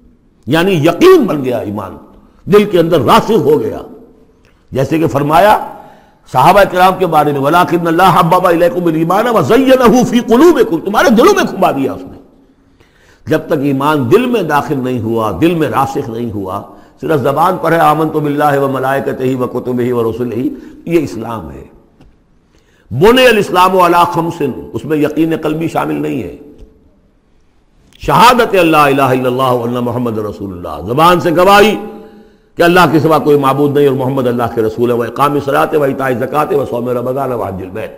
[0.47, 1.95] یعنی یقین بن گیا ایمان،
[2.53, 3.81] دل کے اندر راسخ ہو گیا.
[4.71, 5.57] جیسے کہ فرمایا
[6.31, 9.25] صحابہ کرام کے بارے میں ولاکن اللہ حبابا علیکم الایمان
[10.03, 12.17] فی قلوبکم تمہارے دلوں میں کھبا دیا اس نے۔
[13.27, 16.61] جب تک ایمان دل میں داخل نہیں ہوا، دل میں راسخ نہیں ہوا،
[17.01, 20.31] صرف زبان پر ہے آمن تو بلّہ و ملائکت ہی و کتب ہی و رسول
[20.31, 20.49] ہی
[20.85, 21.63] یہ اسلام ہے۔
[22.91, 26.37] بنے الاسلام و علا خمسن اس میں یقین قلبی شامل نہیں ہے۔
[27.99, 31.75] شہادت اللہ الہ الا اللہ اللہ محمد رسول اللہ۔ زبان سے گواہی
[32.59, 35.39] کہ اللہ کے سوا کوئی معبود نہیں اور محمد اللہ کے رسول ہے، وہ اقام
[35.39, 37.91] صلاحت و اطاع زکات و سوم رمضان و حج البیت۔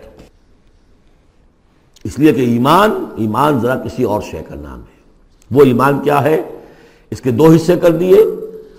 [2.04, 5.00] اس لیے کہ ایمان ایمان ذرا کسی اور شے کا نام ہے۔
[5.52, 6.42] وہ ایمان کیا ہے؟
[7.12, 8.18] اس کے دو حصے کر دیے۔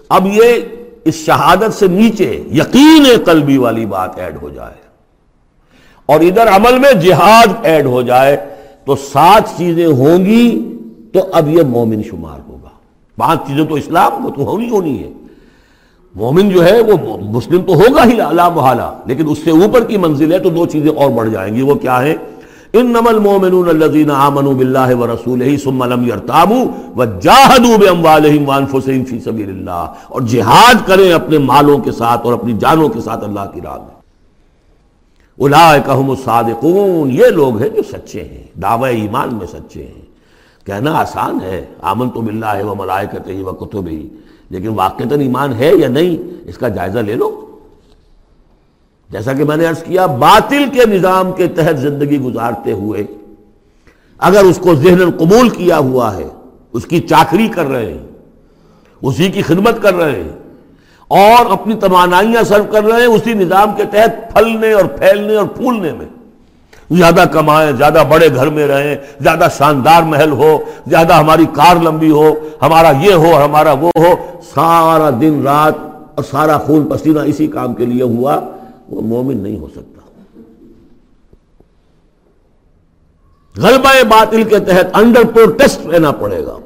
[0.08, 0.42] اب یہ
[1.04, 4.80] اس شہادت سے نیچے یقین قلبی والی بات ایڈ ہو جائے۔
[6.06, 8.36] اور ادھر عمل میں جہاد ایڈ ہو جائے
[8.84, 10.76] تو سات چیزیں ہوں گی
[11.12, 12.68] تو اب یہ مومن شمار ہوگا۔
[13.16, 15.12] پانچ چیزیں تو اسلام، وہ تو ہونی ہونی ہے۔
[16.14, 19.96] مومن جو ہے وہ مسلم تو ہوگا ہی اللہ محالہ، لیکن اس سے اوپر کی
[19.96, 22.14] منزل ہے تو دو چیزیں اور بڑھ جائیں گی، وہ کیا ہے
[22.80, 26.60] انما المؤمنون الذين امنوا بالله ورسوله ثم لم يرتابوا
[27.00, 32.52] وجاهدوا باموالهم وانفسهم في سبيل الله اور جہاد کریں اپنے مالوں کے ساتھ اور اپنی
[32.64, 34.00] جانوں کے ساتھ اللہ کی راہ میں۔
[35.38, 40.02] اولئک الصادقون، یہ لوگ ہیں جو سچے ہیں، دعوی ایمان میں سچے ہیں۔
[40.66, 44.00] کہنا آسان ہے آمنت بالله وملائکته وکتبه
[44.52, 46.16] لیکن واقعتا ایمان ہے یا نہیں،
[46.48, 47.30] اس کا جائزہ لے لو۔
[49.10, 53.04] جیسا کہ میں نے عرض کیا، باطل کے نظام کے تحت زندگی گزارتے ہوئے،
[54.20, 56.28] اگر اس کو ذہن قبول کیا ہوا ہے،
[56.72, 58.06] اس کی چاکری کر رہے ہیں،
[59.02, 60.36] اسی کی خدمت کر رہے ہیں،
[61.10, 65.46] اور اپنی توانائیاں سرو کر رہے ہیں، اسی نظام کے تحت پھلنے اور پھیلنے اور
[65.46, 66.06] پھولنے میں۔
[66.96, 72.10] زیادہ کمائیں، زیادہ بڑے گھر میں رہیں، زیادہ شاندار محل ہو، زیادہ ہماری کار لمبی
[72.10, 74.14] ہو، ہمارا یہ ہو، ہمارا وہ ہو،
[74.54, 75.74] سارا دن رات
[76.14, 78.40] اور سارا خون پسینہ اسی کام کے لیے ہوا،
[78.88, 79.92] وہ مومن نہیں ہو سکتا۔
[83.56, 86.56] غلبہ باطل کے تحت انڈر پروٹیسٹ رہنا پڑے گا۔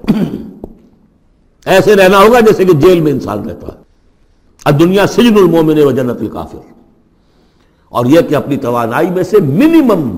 [1.67, 3.83] ایسے رہنا ہوگا جیسے کہ جیل میں انسان رہتا ہے۔
[4.65, 6.76] اب دنیا سجن المومن و جنت الکافر۔
[7.89, 10.11] اور یہ کہ اپنی توانائی میں سے منیمم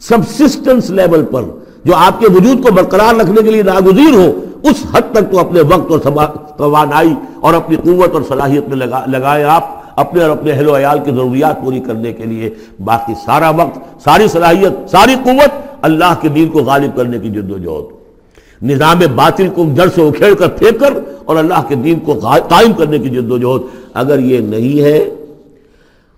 [0.00, 1.42] سبسسٹنس لیول پر
[1.84, 5.38] جو آپ کے وجود کو برقرار رکھنے کے لیے ناگزیر ہو، اس حد تک تو
[5.38, 6.26] اپنے وقت اور
[6.58, 10.98] توانائی اور اپنی قوت اور صلاحیت میں لگائے آپ اپنے اور اپنے اہل و عیال
[11.04, 12.50] کی ضروریات پوری کرنے کے لیے۔
[12.84, 17.50] باقی سارا وقت، ساری صلاحیت، ساری قوت اللہ کے دین کو غالب کرنے کی جد
[17.50, 17.92] و جہد۔
[18.62, 22.72] نظام باطل کو جڑ سے اکھیڑ کر پھینک کر اور اللہ کے دین کو قائم
[22.72, 24.98] کرنے کی جد و جہد۔ اگر یہ نہیں ہے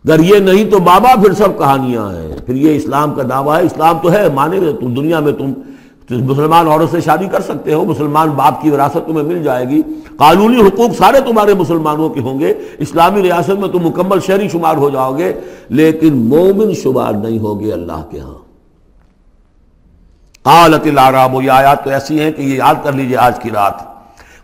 [0.07, 3.62] اگر یہ نہیں تو بابا پھر سب کہانیاں ہیں۔ پھر یہ اسلام کا دعویٰ ہے،
[3.62, 5.53] اسلام تو ہے، مانے تم دنیا میں تم
[6.11, 9.83] مسلمان عورت سے شادی کر سکتے ہو، مسلمان باپ کی وراثت تمہیں مل جائے گی۔
[10.16, 14.77] قانونی حقوق سارے تمہارے مسلمانوں کے ہوں گے۔ اسلامی ریاست میں تم مکمل شہری شمار
[14.77, 15.33] ہو جاؤ گے،
[15.69, 18.38] لیکن مومن شمار نہیں ہوگے اللہ کے ہاں۔
[20.42, 23.95] قالت العراب یہ آیات تو ایسی ہیں کہ یہ یاد کر لیجیے آج کی رات۔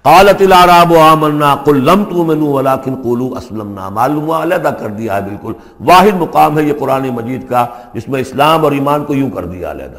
[0.03, 5.53] قالت العراب آمنا، قل لم تؤمنوا ولكن قولوا اسلمنا۔ معلوم علیحدہ کر دیا ہے بالکل۔
[5.81, 9.45] واحد مقام ہے یہ قرآن مجید کا، جس میں اسلام اور ایمان کو یوں کر
[9.45, 9.99] دیا علیحدہ۔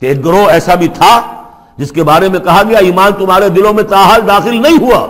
[0.00, 1.42] کہ ایک گروہ ایسا بھی تھا
[1.76, 5.08] جس کے بارے میں کہا گیا، ایمان تمہارے دلوں میں تاحال داخل نہیں ہوا۔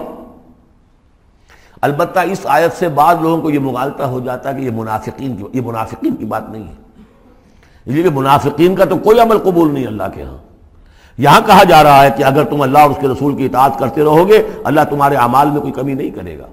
[1.80, 5.36] البتہ اس آیت سے بعض لوگوں کو یہ مغالطہ ہو جاتا ہے کہ یہ منافقین
[5.36, 6.74] کی، یہ منافقین کی بات نہیں ہے۔
[7.86, 10.51] یہ منافقین کا تو کوئی عمل قبول نہیں اللہ کے ہاں۔
[11.18, 13.78] یہاں کہا جا رہا ہے کہ اگر تم اللہ اور اس کے رسول کی اطاعت
[13.78, 16.46] کرتے رہو گے، اللہ تمہارے اعمال میں کوئی کمی نہیں کرے گا۔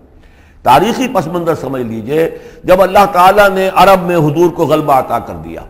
[0.63, 5.19] تاریخی پس منظر سمجھ لیجیے، جب اللہ تعالیٰ نے عرب میں حضور کو غلبہ عطا
[5.19, 5.61] کر دیا۔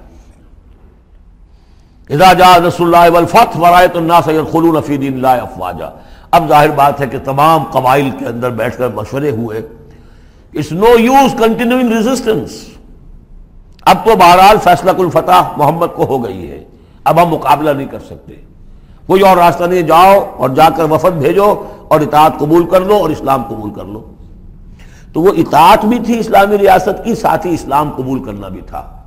[2.09, 5.89] اذا جا رسول اللہ والفتح ورائت الناس يدخلون في دين الله افواجا۔
[6.31, 9.59] اب ظاہر بات ہے کہ تمام قبائل کے اندر بیٹھ کر مشورے ہوئے
[10.53, 12.51] it's no use continuing resistance
[13.81, 16.63] اب تو بہرحال فیصلہ الفتح محمد کو ہو گئی ہے۔
[17.03, 18.48] اب ہم مقابلہ نہیں کر سکتے۔
[19.09, 22.95] کوئی اور راستہ نہیں جاؤ اور جا کر وفد بھیجو اور اطاعت قبول کر لو
[22.95, 24.01] اور اسلام قبول کر لو۔
[25.13, 28.97] تو وہ اطاعت بھی تھی اسلامی ریاست کی، ساتھ ہی اسلام قبول کرنا بھی تھا۔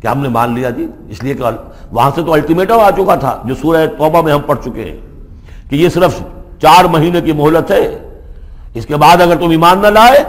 [0.00, 1.44] کہ ہم نے مان لیا جی؟ اس لیے کہ
[1.92, 4.96] وہاں سے تو الٹیمیٹم آ چکا تھا۔ جو سورہ توبہ میں ہم پڑھ چکے ہیں
[5.70, 6.20] کہ یہ صرف
[6.62, 8.12] چار مہینے کی مہلت ہے۔
[8.74, 10.24] اس کے بعد اگر تم ایمان نہ لائے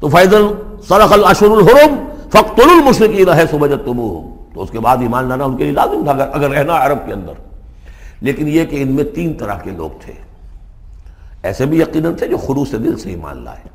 [0.00, 0.46] تو فیضل
[0.88, 1.94] سرخ الشر الحرم
[2.28, 4.20] فخت المشرقی رہے سبجت تم
[4.54, 7.12] تو اس کے بعد ایمان لانا ان کے لیے لازم تھا۔ اگر رہنا عرب کے
[7.12, 7.47] اندر۔
[8.20, 10.12] لیکن یہ کہ ان میں تین طرح کے لوگ تھے۔
[11.42, 13.68] ایسے بھی یقیناً تھے جو خروس دل سے ایمان لائے۔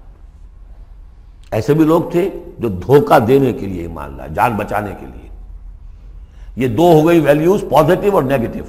[1.52, 2.30] ایسے بھی لوگ تھے
[2.60, 5.30] جو دھوکہ دینے کے لیے ایمان لائے، جان بچانے کے لیے۔
[6.56, 8.64] یہ دو ہو گئی ویلیوز پازیٹو اور نیگیٹو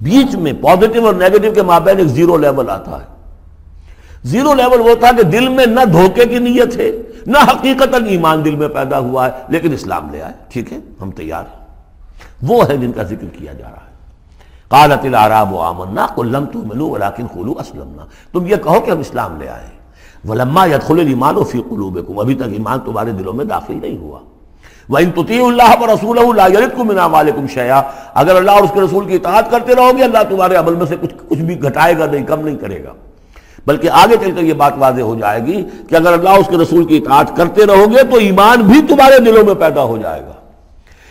[0.00, 3.06] بیچ میں پازیٹو اور نیگیٹو کے مابین ایک زیرو لیول آتا ہے۔
[4.24, 6.90] زیرو لیول وہ تھا کہ دل میں نہ دھوکے کی نیت ہے،
[7.26, 11.10] نہ حقیقت ایمان دل میں پیدا ہوا ہے، لیکن اسلام لے آئے۔ ٹھیک ہے، ہم
[11.10, 11.66] تیار ہیں۔
[12.42, 13.87] وہ ہے جن کا ذکر کیا جا رہا ہے۔
[14.68, 19.40] قالت العراب آمنا، قل لم تؤمنوا ولكن قولوا اسلمنا تم یہ کہو کہ ہم اسلام
[19.40, 19.78] لے آئے۔
[20.28, 24.18] ولما يدخل الايمان في قلوبكم، ابھی تک ایمان تمہارے دلوں میں داخل نہیں ہوا۔
[24.88, 27.82] وَإِن تُطِيعُوا اللَّهَ وَرَسُولَهُ لَا يَلِدْكُم مِّنْ أَعْمَالِكُم شَيْئًا۔
[28.14, 30.86] اگر اللہ اور اس کے رسول کی اطاعت کرتے رہو گے، اللہ تمہارے عمل میں
[30.86, 32.92] سے کچھ کچھ بھی گھٹائے گا نہیں، کم نہیں کرے گا۔
[33.66, 36.56] بلکہ آگے چل کر یہ بات واضح ہو جائے گی کہ اگر اللہ اس کے
[36.56, 40.22] رسول کی اطاعت کرتے رہو گے، تو ایمان بھی تمہارے دلوں میں پیدا ہو جائے
[40.22, 40.32] گا۔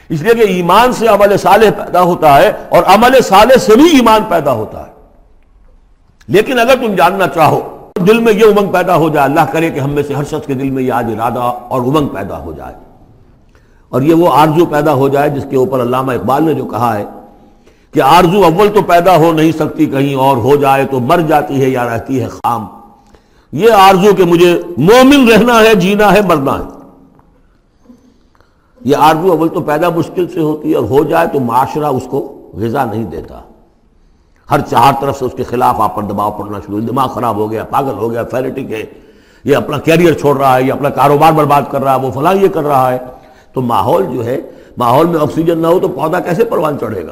[0.09, 3.83] اس لیے کہ ایمان سے عمل صالح پیدا ہوتا ہے اور عمل صالح سے بھی
[3.83, 4.91] ایمان پیدا ہوتا ہے۔
[6.27, 9.79] لیکن اگر تم جاننا چاہو، دل میں یہ امنگ پیدا ہو جائے، اللہ کرے کہ
[9.79, 12.53] ہم میں سے ہر شخص کے دل میں یہ آج ارادہ اور امنگ پیدا ہو
[12.53, 12.73] جائے۔
[13.89, 16.97] اور یہ وہ آرزو پیدا ہو جائے جس کے اوپر علامہ اقبال نے جو کہا
[16.97, 17.05] ہے
[17.93, 21.61] کہ آرزو اول تو پیدا ہو نہیں سکتی، کہیں اور ہو جائے تو مر جاتی
[21.61, 22.65] ہے یا رہتی ہے خام۔
[23.51, 26.76] یہ آرزو کہ مجھے مومن رہنا ہے، جینا ہے، مرنا ہے۔
[28.87, 32.07] یہ آرزو اول تو پیدا مشکل سے ہوتی ہے اور ہو جائے تو معاشرہ اس
[32.09, 33.39] کو غذا نہیں دیتا۔
[34.51, 37.51] ہر چار طرف سے اس کے خلاف آپ پر دباؤ پڑنا شروع، دماغ خراب ہو
[37.51, 38.85] گیا، پاگل ہو گیا فیریٹک ہے،
[39.43, 42.35] یہ اپنا کیریئر چھوڑ رہا ہے، یہ اپنا کاروبار برباد کر رہا ہے، وہ فلاں
[42.35, 42.97] یہ کر رہا ہے۔
[43.53, 44.41] تو ماحول جو ہے،
[44.77, 47.11] ماحول میں آکسیجن نہ ہو تو پودا کیسے پروان چڑھے گا؟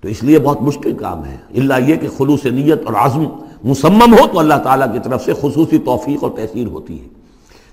[0.00, 3.24] تو اس لیے بہت مشکل کام ہے۔ اللہ یہ کہ خلوص نیت اور عزم
[3.64, 7.21] مسمم ہو تو اللہ تعالیٰ کی طرف سے خصوصی توفیق اور تحصیل ہوتی ہے۔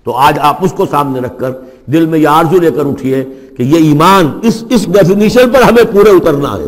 [0.09, 1.51] تو آج آپ اس کو سامنے رکھ کر
[1.85, 3.23] دل میں یہ آرزو لے کر اٹھیے
[3.57, 6.67] کہ یہ ایمان اس اس ڈیفینیشن پر ہمیں پورے اترنا ہے۔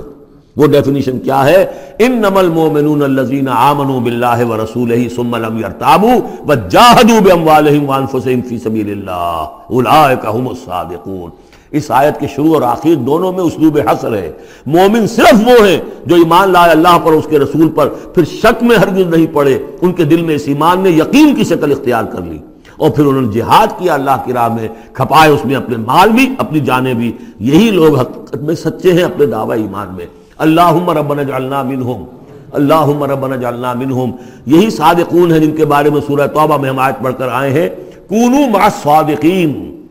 [0.58, 1.66] وہ ڈیفینیشن کیا ہے؟
[2.00, 6.16] ان نمل مومنون الذین آمنوا باللہ ورسولہ ثم لم يرتابوا
[6.48, 11.30] وجاهدوا باموالهم وانفسهم فی سبیل اللہ اولئک هم الصادقون۔
[11.72, 14.32] اس آیت کے شروع اور آخر دونوں میں اسلوب حسر ہے۔
[14.66, 18.64] مومن صرف وہ ہیں جو ایمان لائے اللہ پر اس کے رسول پر پھر شک
[18.64, 22.04] میں ہرگز نہیں پڑے۔ ان کے دل میں اس ایمان نے یقین کی شکل اختیار
[22.04, 22.38] کر لی۔
[22.82, 26.10] اور پھر انہوں نے جہاد کیا اللہ کی راہ میں، کھپائے اس میں اپنے مال
[26.10, 30.06] بھی، اپنی جانیں بھی۔ یہی لوگ حقیقت میں سچے ہیں اپنے دعوی ایمان میں۔
[30.38, 32.04] اللہم ربنا جعلنا منہم،
[32.52, 34.12] اللہم ربنا جعلنا منہم۔
[34.46, 37.54] یہی صادقون ہیں جن کے بارے میں سورہ توبہ میں ہم آیت پڑھ کر آئے
[37.54, 37.70] ہیں۔
[38.10, 39.84] کونو مع صادقین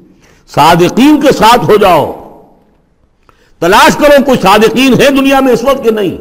[0.55, 2.40] صادقین کے ساتھ ہو جاؤ۔
[3.59, 6.16] تلاش کرو کوئی صادقین ہے دنیا میں اس وقت کے نہیں۔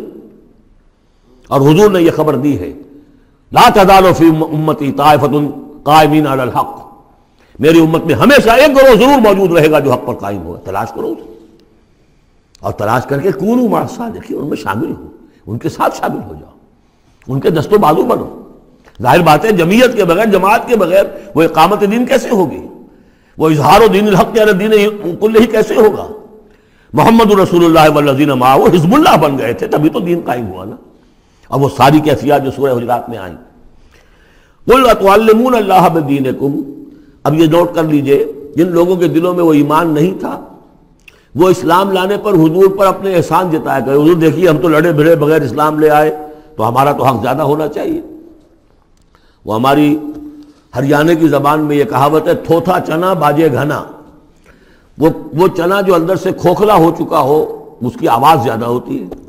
[1.48, 2.74] اور حضور نے یہ خبر دی ہے۔
[3.52, 6.90] لا تزال فی امتی طائفت قائمین علی الحق۔
[7.60, 10.60] میری امت میں ہمیشہ ایک گروہ ضرور موجود رہے گا جو حق پر قائم ہوگا
[10.64, 11.38] تلاش کرو اسے۔
[12.60, 15.08] اور تلاش کر کے کون مارسا دیکھیے ان میں شامل ہو۔
[15.48, 16.52] ان کے ساتھ شامل ہو جاؤ۔
[17.28, 18.42] ان کے دست و بازو بنو۔
[19.02, 22.68] ظاہر بات ہے، جمعیت کے بغیر، جماعت کے بغیر وہ اقامت دین کیسے ہوگی؟
[23.38, 24.72] وہ اظہار و دین الحق کے دین
[25.20, 26.08] کل ہی کیسے ہوگا؟
[26.94, 30.48] محمد رسول اللہ والذین ماں وہ حزب اللہ بن گئے تھے، تبھی تو دین قائم
[30.48, 30.76] ہوا نا۔
[31.50, 33.36] اب وہ ساری کیفیات جو سورہ حجرات میں آئیں۔
[34.68, 36.62] اتعلمون اللہ بدینکم۔
[37.24, 40.46] اب یہ نوٹ کر لیجیے، جن لوگوں کے دلوں میں وہ ایمان نہیں تھا،
[41.36, 44.92] وہ اسلام لانے پر حضور پر اپنے احسان جتایا کرے، حضور دیکھیے ہم تو لڑے
[44.92, 48.02] بھڑے بغیر اسلام لے آئے، تو ہمارا تو حق زیادہ ہونا چاہیے۔
[49.46, 49.98] وہ ہماری
[50.76, 53.84] ہریانے کی زبان میں یہ کہاوت ہے، تھوتھا چنا باجے گھنا۔
[54.98, 59.04] وہ وہ چنا جو اندر سے کھوکھلا ہو چکا ہو، اس کی آواز زیادہ ہوتی
[59.04, 59.29] ہے۔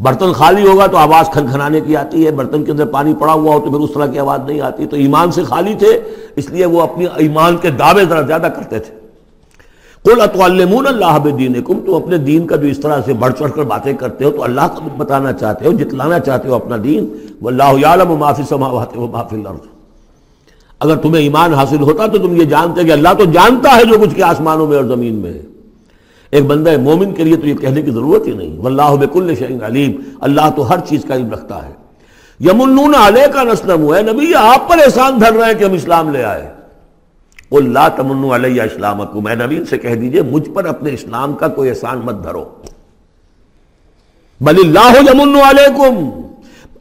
[0.00, 3.32] برتن خالی ہوگا تو آواز کھن کھنانے کی آتی ہے، برتن کے اندر پانی پڑا
[3.32, 6.00] ہوا ہو تو پھر اس طرح کی آواز نہیں آتی۔ تو ایمان سے خالی تھے،
[6.36, 8.94] اس لیے وہ اپنی ایمان کے دعوے ذرا زیادہ کرتے تھے۔
[10.04, 13.52] کل اطوالمون اللہ دین کم تم اپنے دین کا جو اس طرح سے بڑھ چڑھ
[13.54, 17.16] کر باتیں کرتے ہو تو اللہ کا بتانا چاہتے ہو، جتلانا چاہتے ہو اپنا دین۔
[17.40, 19.66] وہ اللہ عالم معافی سماوات و معافی الارض
[20.80, 23.98] اگر تمہیں ایمان حاصل ہوتا تو تم یہ جانتے کہ اللہ تو جانتا ہے جو
[23.98, 25.42] کچھ کے آسمانوں میں اور زمین میں ہے۔
[26.30, 29.64] ایک بندہ مومن کے لیے تو یہ کہنے کی ضرورت ہی نہیں۔ واللہ بکل شعین
[29.64, 31.72] علیم۔ اللہ تو ہر چیز کا علم رکھتا ہے۔
[32.40, 36.10] یمنون علیہ کا نسلم۔ ہے نبی آپ پر احسان دھر رہے ہیں کہ ہم اسلام
[36.10, 36.52] لے آئے۔
[37.52, 41.48] اللہ تمن علیہ اسلام کو میں نبی سے کہہ دیجیے، مجھ پر اپنے اسلام کا
[41.48, 42.44] کوئی احسان مت دھرو۔
[44.40, 46.20] بل اللہ یمن علیکم۔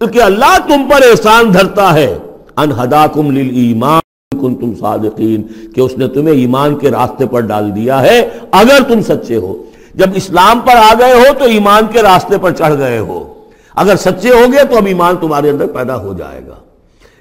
[0.02, 2.18] بلکہ اللہ تم پر احسان دھرتا ہے۔
[2.56, 4.09] انہداکم للایمان۔
[4.42, 5.44] کن تم صادقین،
[5.76, 9.64] کہ اس نے تمہیں ایمان کے راستے پر ڈال دیا ہے، اگر تم سچے ہو۔
[9.96, 13.34] جب اسلام پر آ گئے ہو تو ایمان کے راستے پر چڑھ گئے ہو۔
[13.76, 16.56] اگر سچے ہو گے تو اب ایمان تمہارے اندر پیدا ہو جائے گا۔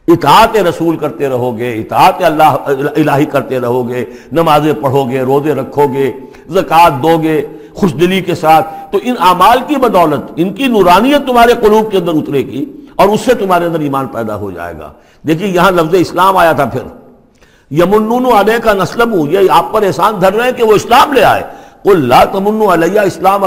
[0.09, 2.57] اطاعت رسول کرتے رہو گے، اطاعت اللہ،
[2.97, 6.13] الہی کرتے رہو گے، نمازیں پڑھو گے، روزے رکھو گے،
[6.49, 11.27] زکوٰۃ دو گے خوش دلی کے ساتھ۔ تو ان اعمال کی بدولت، ان کی نورانیت
[11.27, 12.65] تمہارے قلوب کے اندر اترے گی
[12.95, 14.93] اور اس سے تمہارے اندر ایمان پیدا ہو جائے گا۔
[15.27, 17.08] دیکھیے، یہاں لفظ اسلام آیا تھا پھر۔
[17.71, 21.25] یمنون علیہ کا نسلم یہ آپ پر احسان دھر رہے ہیں کہ وہ اسلام لے
[21.25, 21.43] آئے۔
[21.85, 23.45] لا تمن علیہ اسلام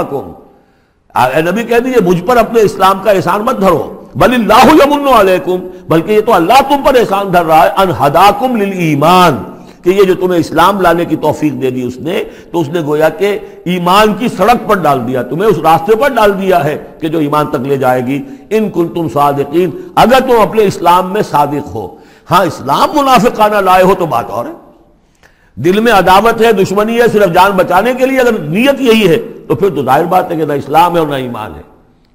[1.50, 5.56] نبی کہہ دیجیے مجھ پر اپنے اسلام کا احسان مت دھرو۔ بل اللہ یمن علیکم،
[5.88, 9.42] بلکہ یہ تو اللہ تم پر احسان دھر رہا ہے۔ انہداکم للایمان،
[9.82, 12.80] کہ یہ جو تمہیں اسلام لانے کی توفیق دے دی اس نے، تو اس نے
[12.80, 16.84] گویا کہ ایمان کی سڑک پر ڈال دیا، تمہیں اس راستے پر ڈال دیا ہے
[17.00, 21.12] کہ جو ایمان تک لے جائے گی۔ ان کن تم صادقین، اگر تم اپنے اسلام
[21.12, 21.96] میں صادق ہو۔
[22.32, 24.52] ہاں اسلام منافقانہ لائے ہو تو بات اور ہے۔
[25.54, 29.16] دل میں عداوت ہے، دشمنی ہے، صرف جان بچانے کے لیے اگر نیت یہی ہے،
[29.48, 31.62] تو پھر تو ظاہر بات ہے کہ نہ اسلام ہے اور نہ ایمان ہے۔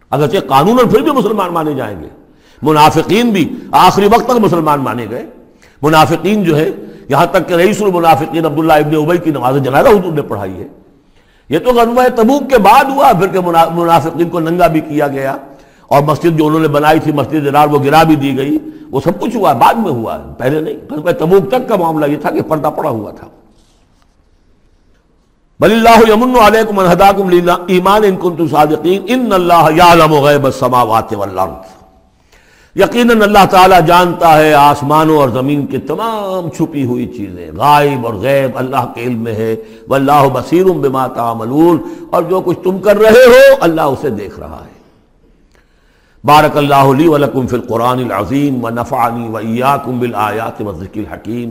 [0.09, 2.07] اگرچہ قانون اور پھر بھی مسلمان مانے جائیں گے۔
[2.61, 5.25] منافقین بھی آخری وقت تک مسلمان مانے گئے۔
[5.81, 6.69] منافقین جو ہے،
[7.09, 10.67] یہاں تک کہ رئیس المنافقین عبداللہ ابن عبی کی نماز جنازہ حضور نے پڑھائی ہے۔
[11.49, 13.39] یہ تو غزوہ تبوک کے بعد ہوا، پھر کہ
[13.73, 15.37] منافقین کو ننگا بھی کیا گیا۔
[15.87, 18.57] اور مسجد جو انہوں نے بنائی تھی، مسجد دار وہ گرا بھی دی گئی۔
[18.91, 21.75] وہ سب کچھ ہوا ہے بعد میں ہوا ہے پہلے نہیں۔ غزوہ تبوک تک کا
[21.75, 23.27] معاملہ یہ تھا کہ پردہ پڑا ہوا تھا۔
[25.59, 27.29] بل اللہ یمن علیکم انہداکم
[27.67, 31.77] ایمان ان کنتم صادقین، ان اللہ یعلم غیب السماوات والارض۔
[32.75, 38.13] یقیناً اللہ تعالیٰ جانتا ہے آسمانوں اور زمین کی تمام چھپی ہوئی چیزیں۔ غائب اور
[38.13, 39.55] غیب اللہ کے علم میں ہے۔
[39.89, 41.77] واللہ بصیر بما تعملون۔
[42.11, 44.76] اور جو کچھ تم کر رہے ہو، اللہ اسے دیکھ رہا ہے۔
[46.27, 51.49] بارک اللہ علی ولکم فی القرآن العظیم و نفعنی و ایاکم بالآیات و ذکر الحکیم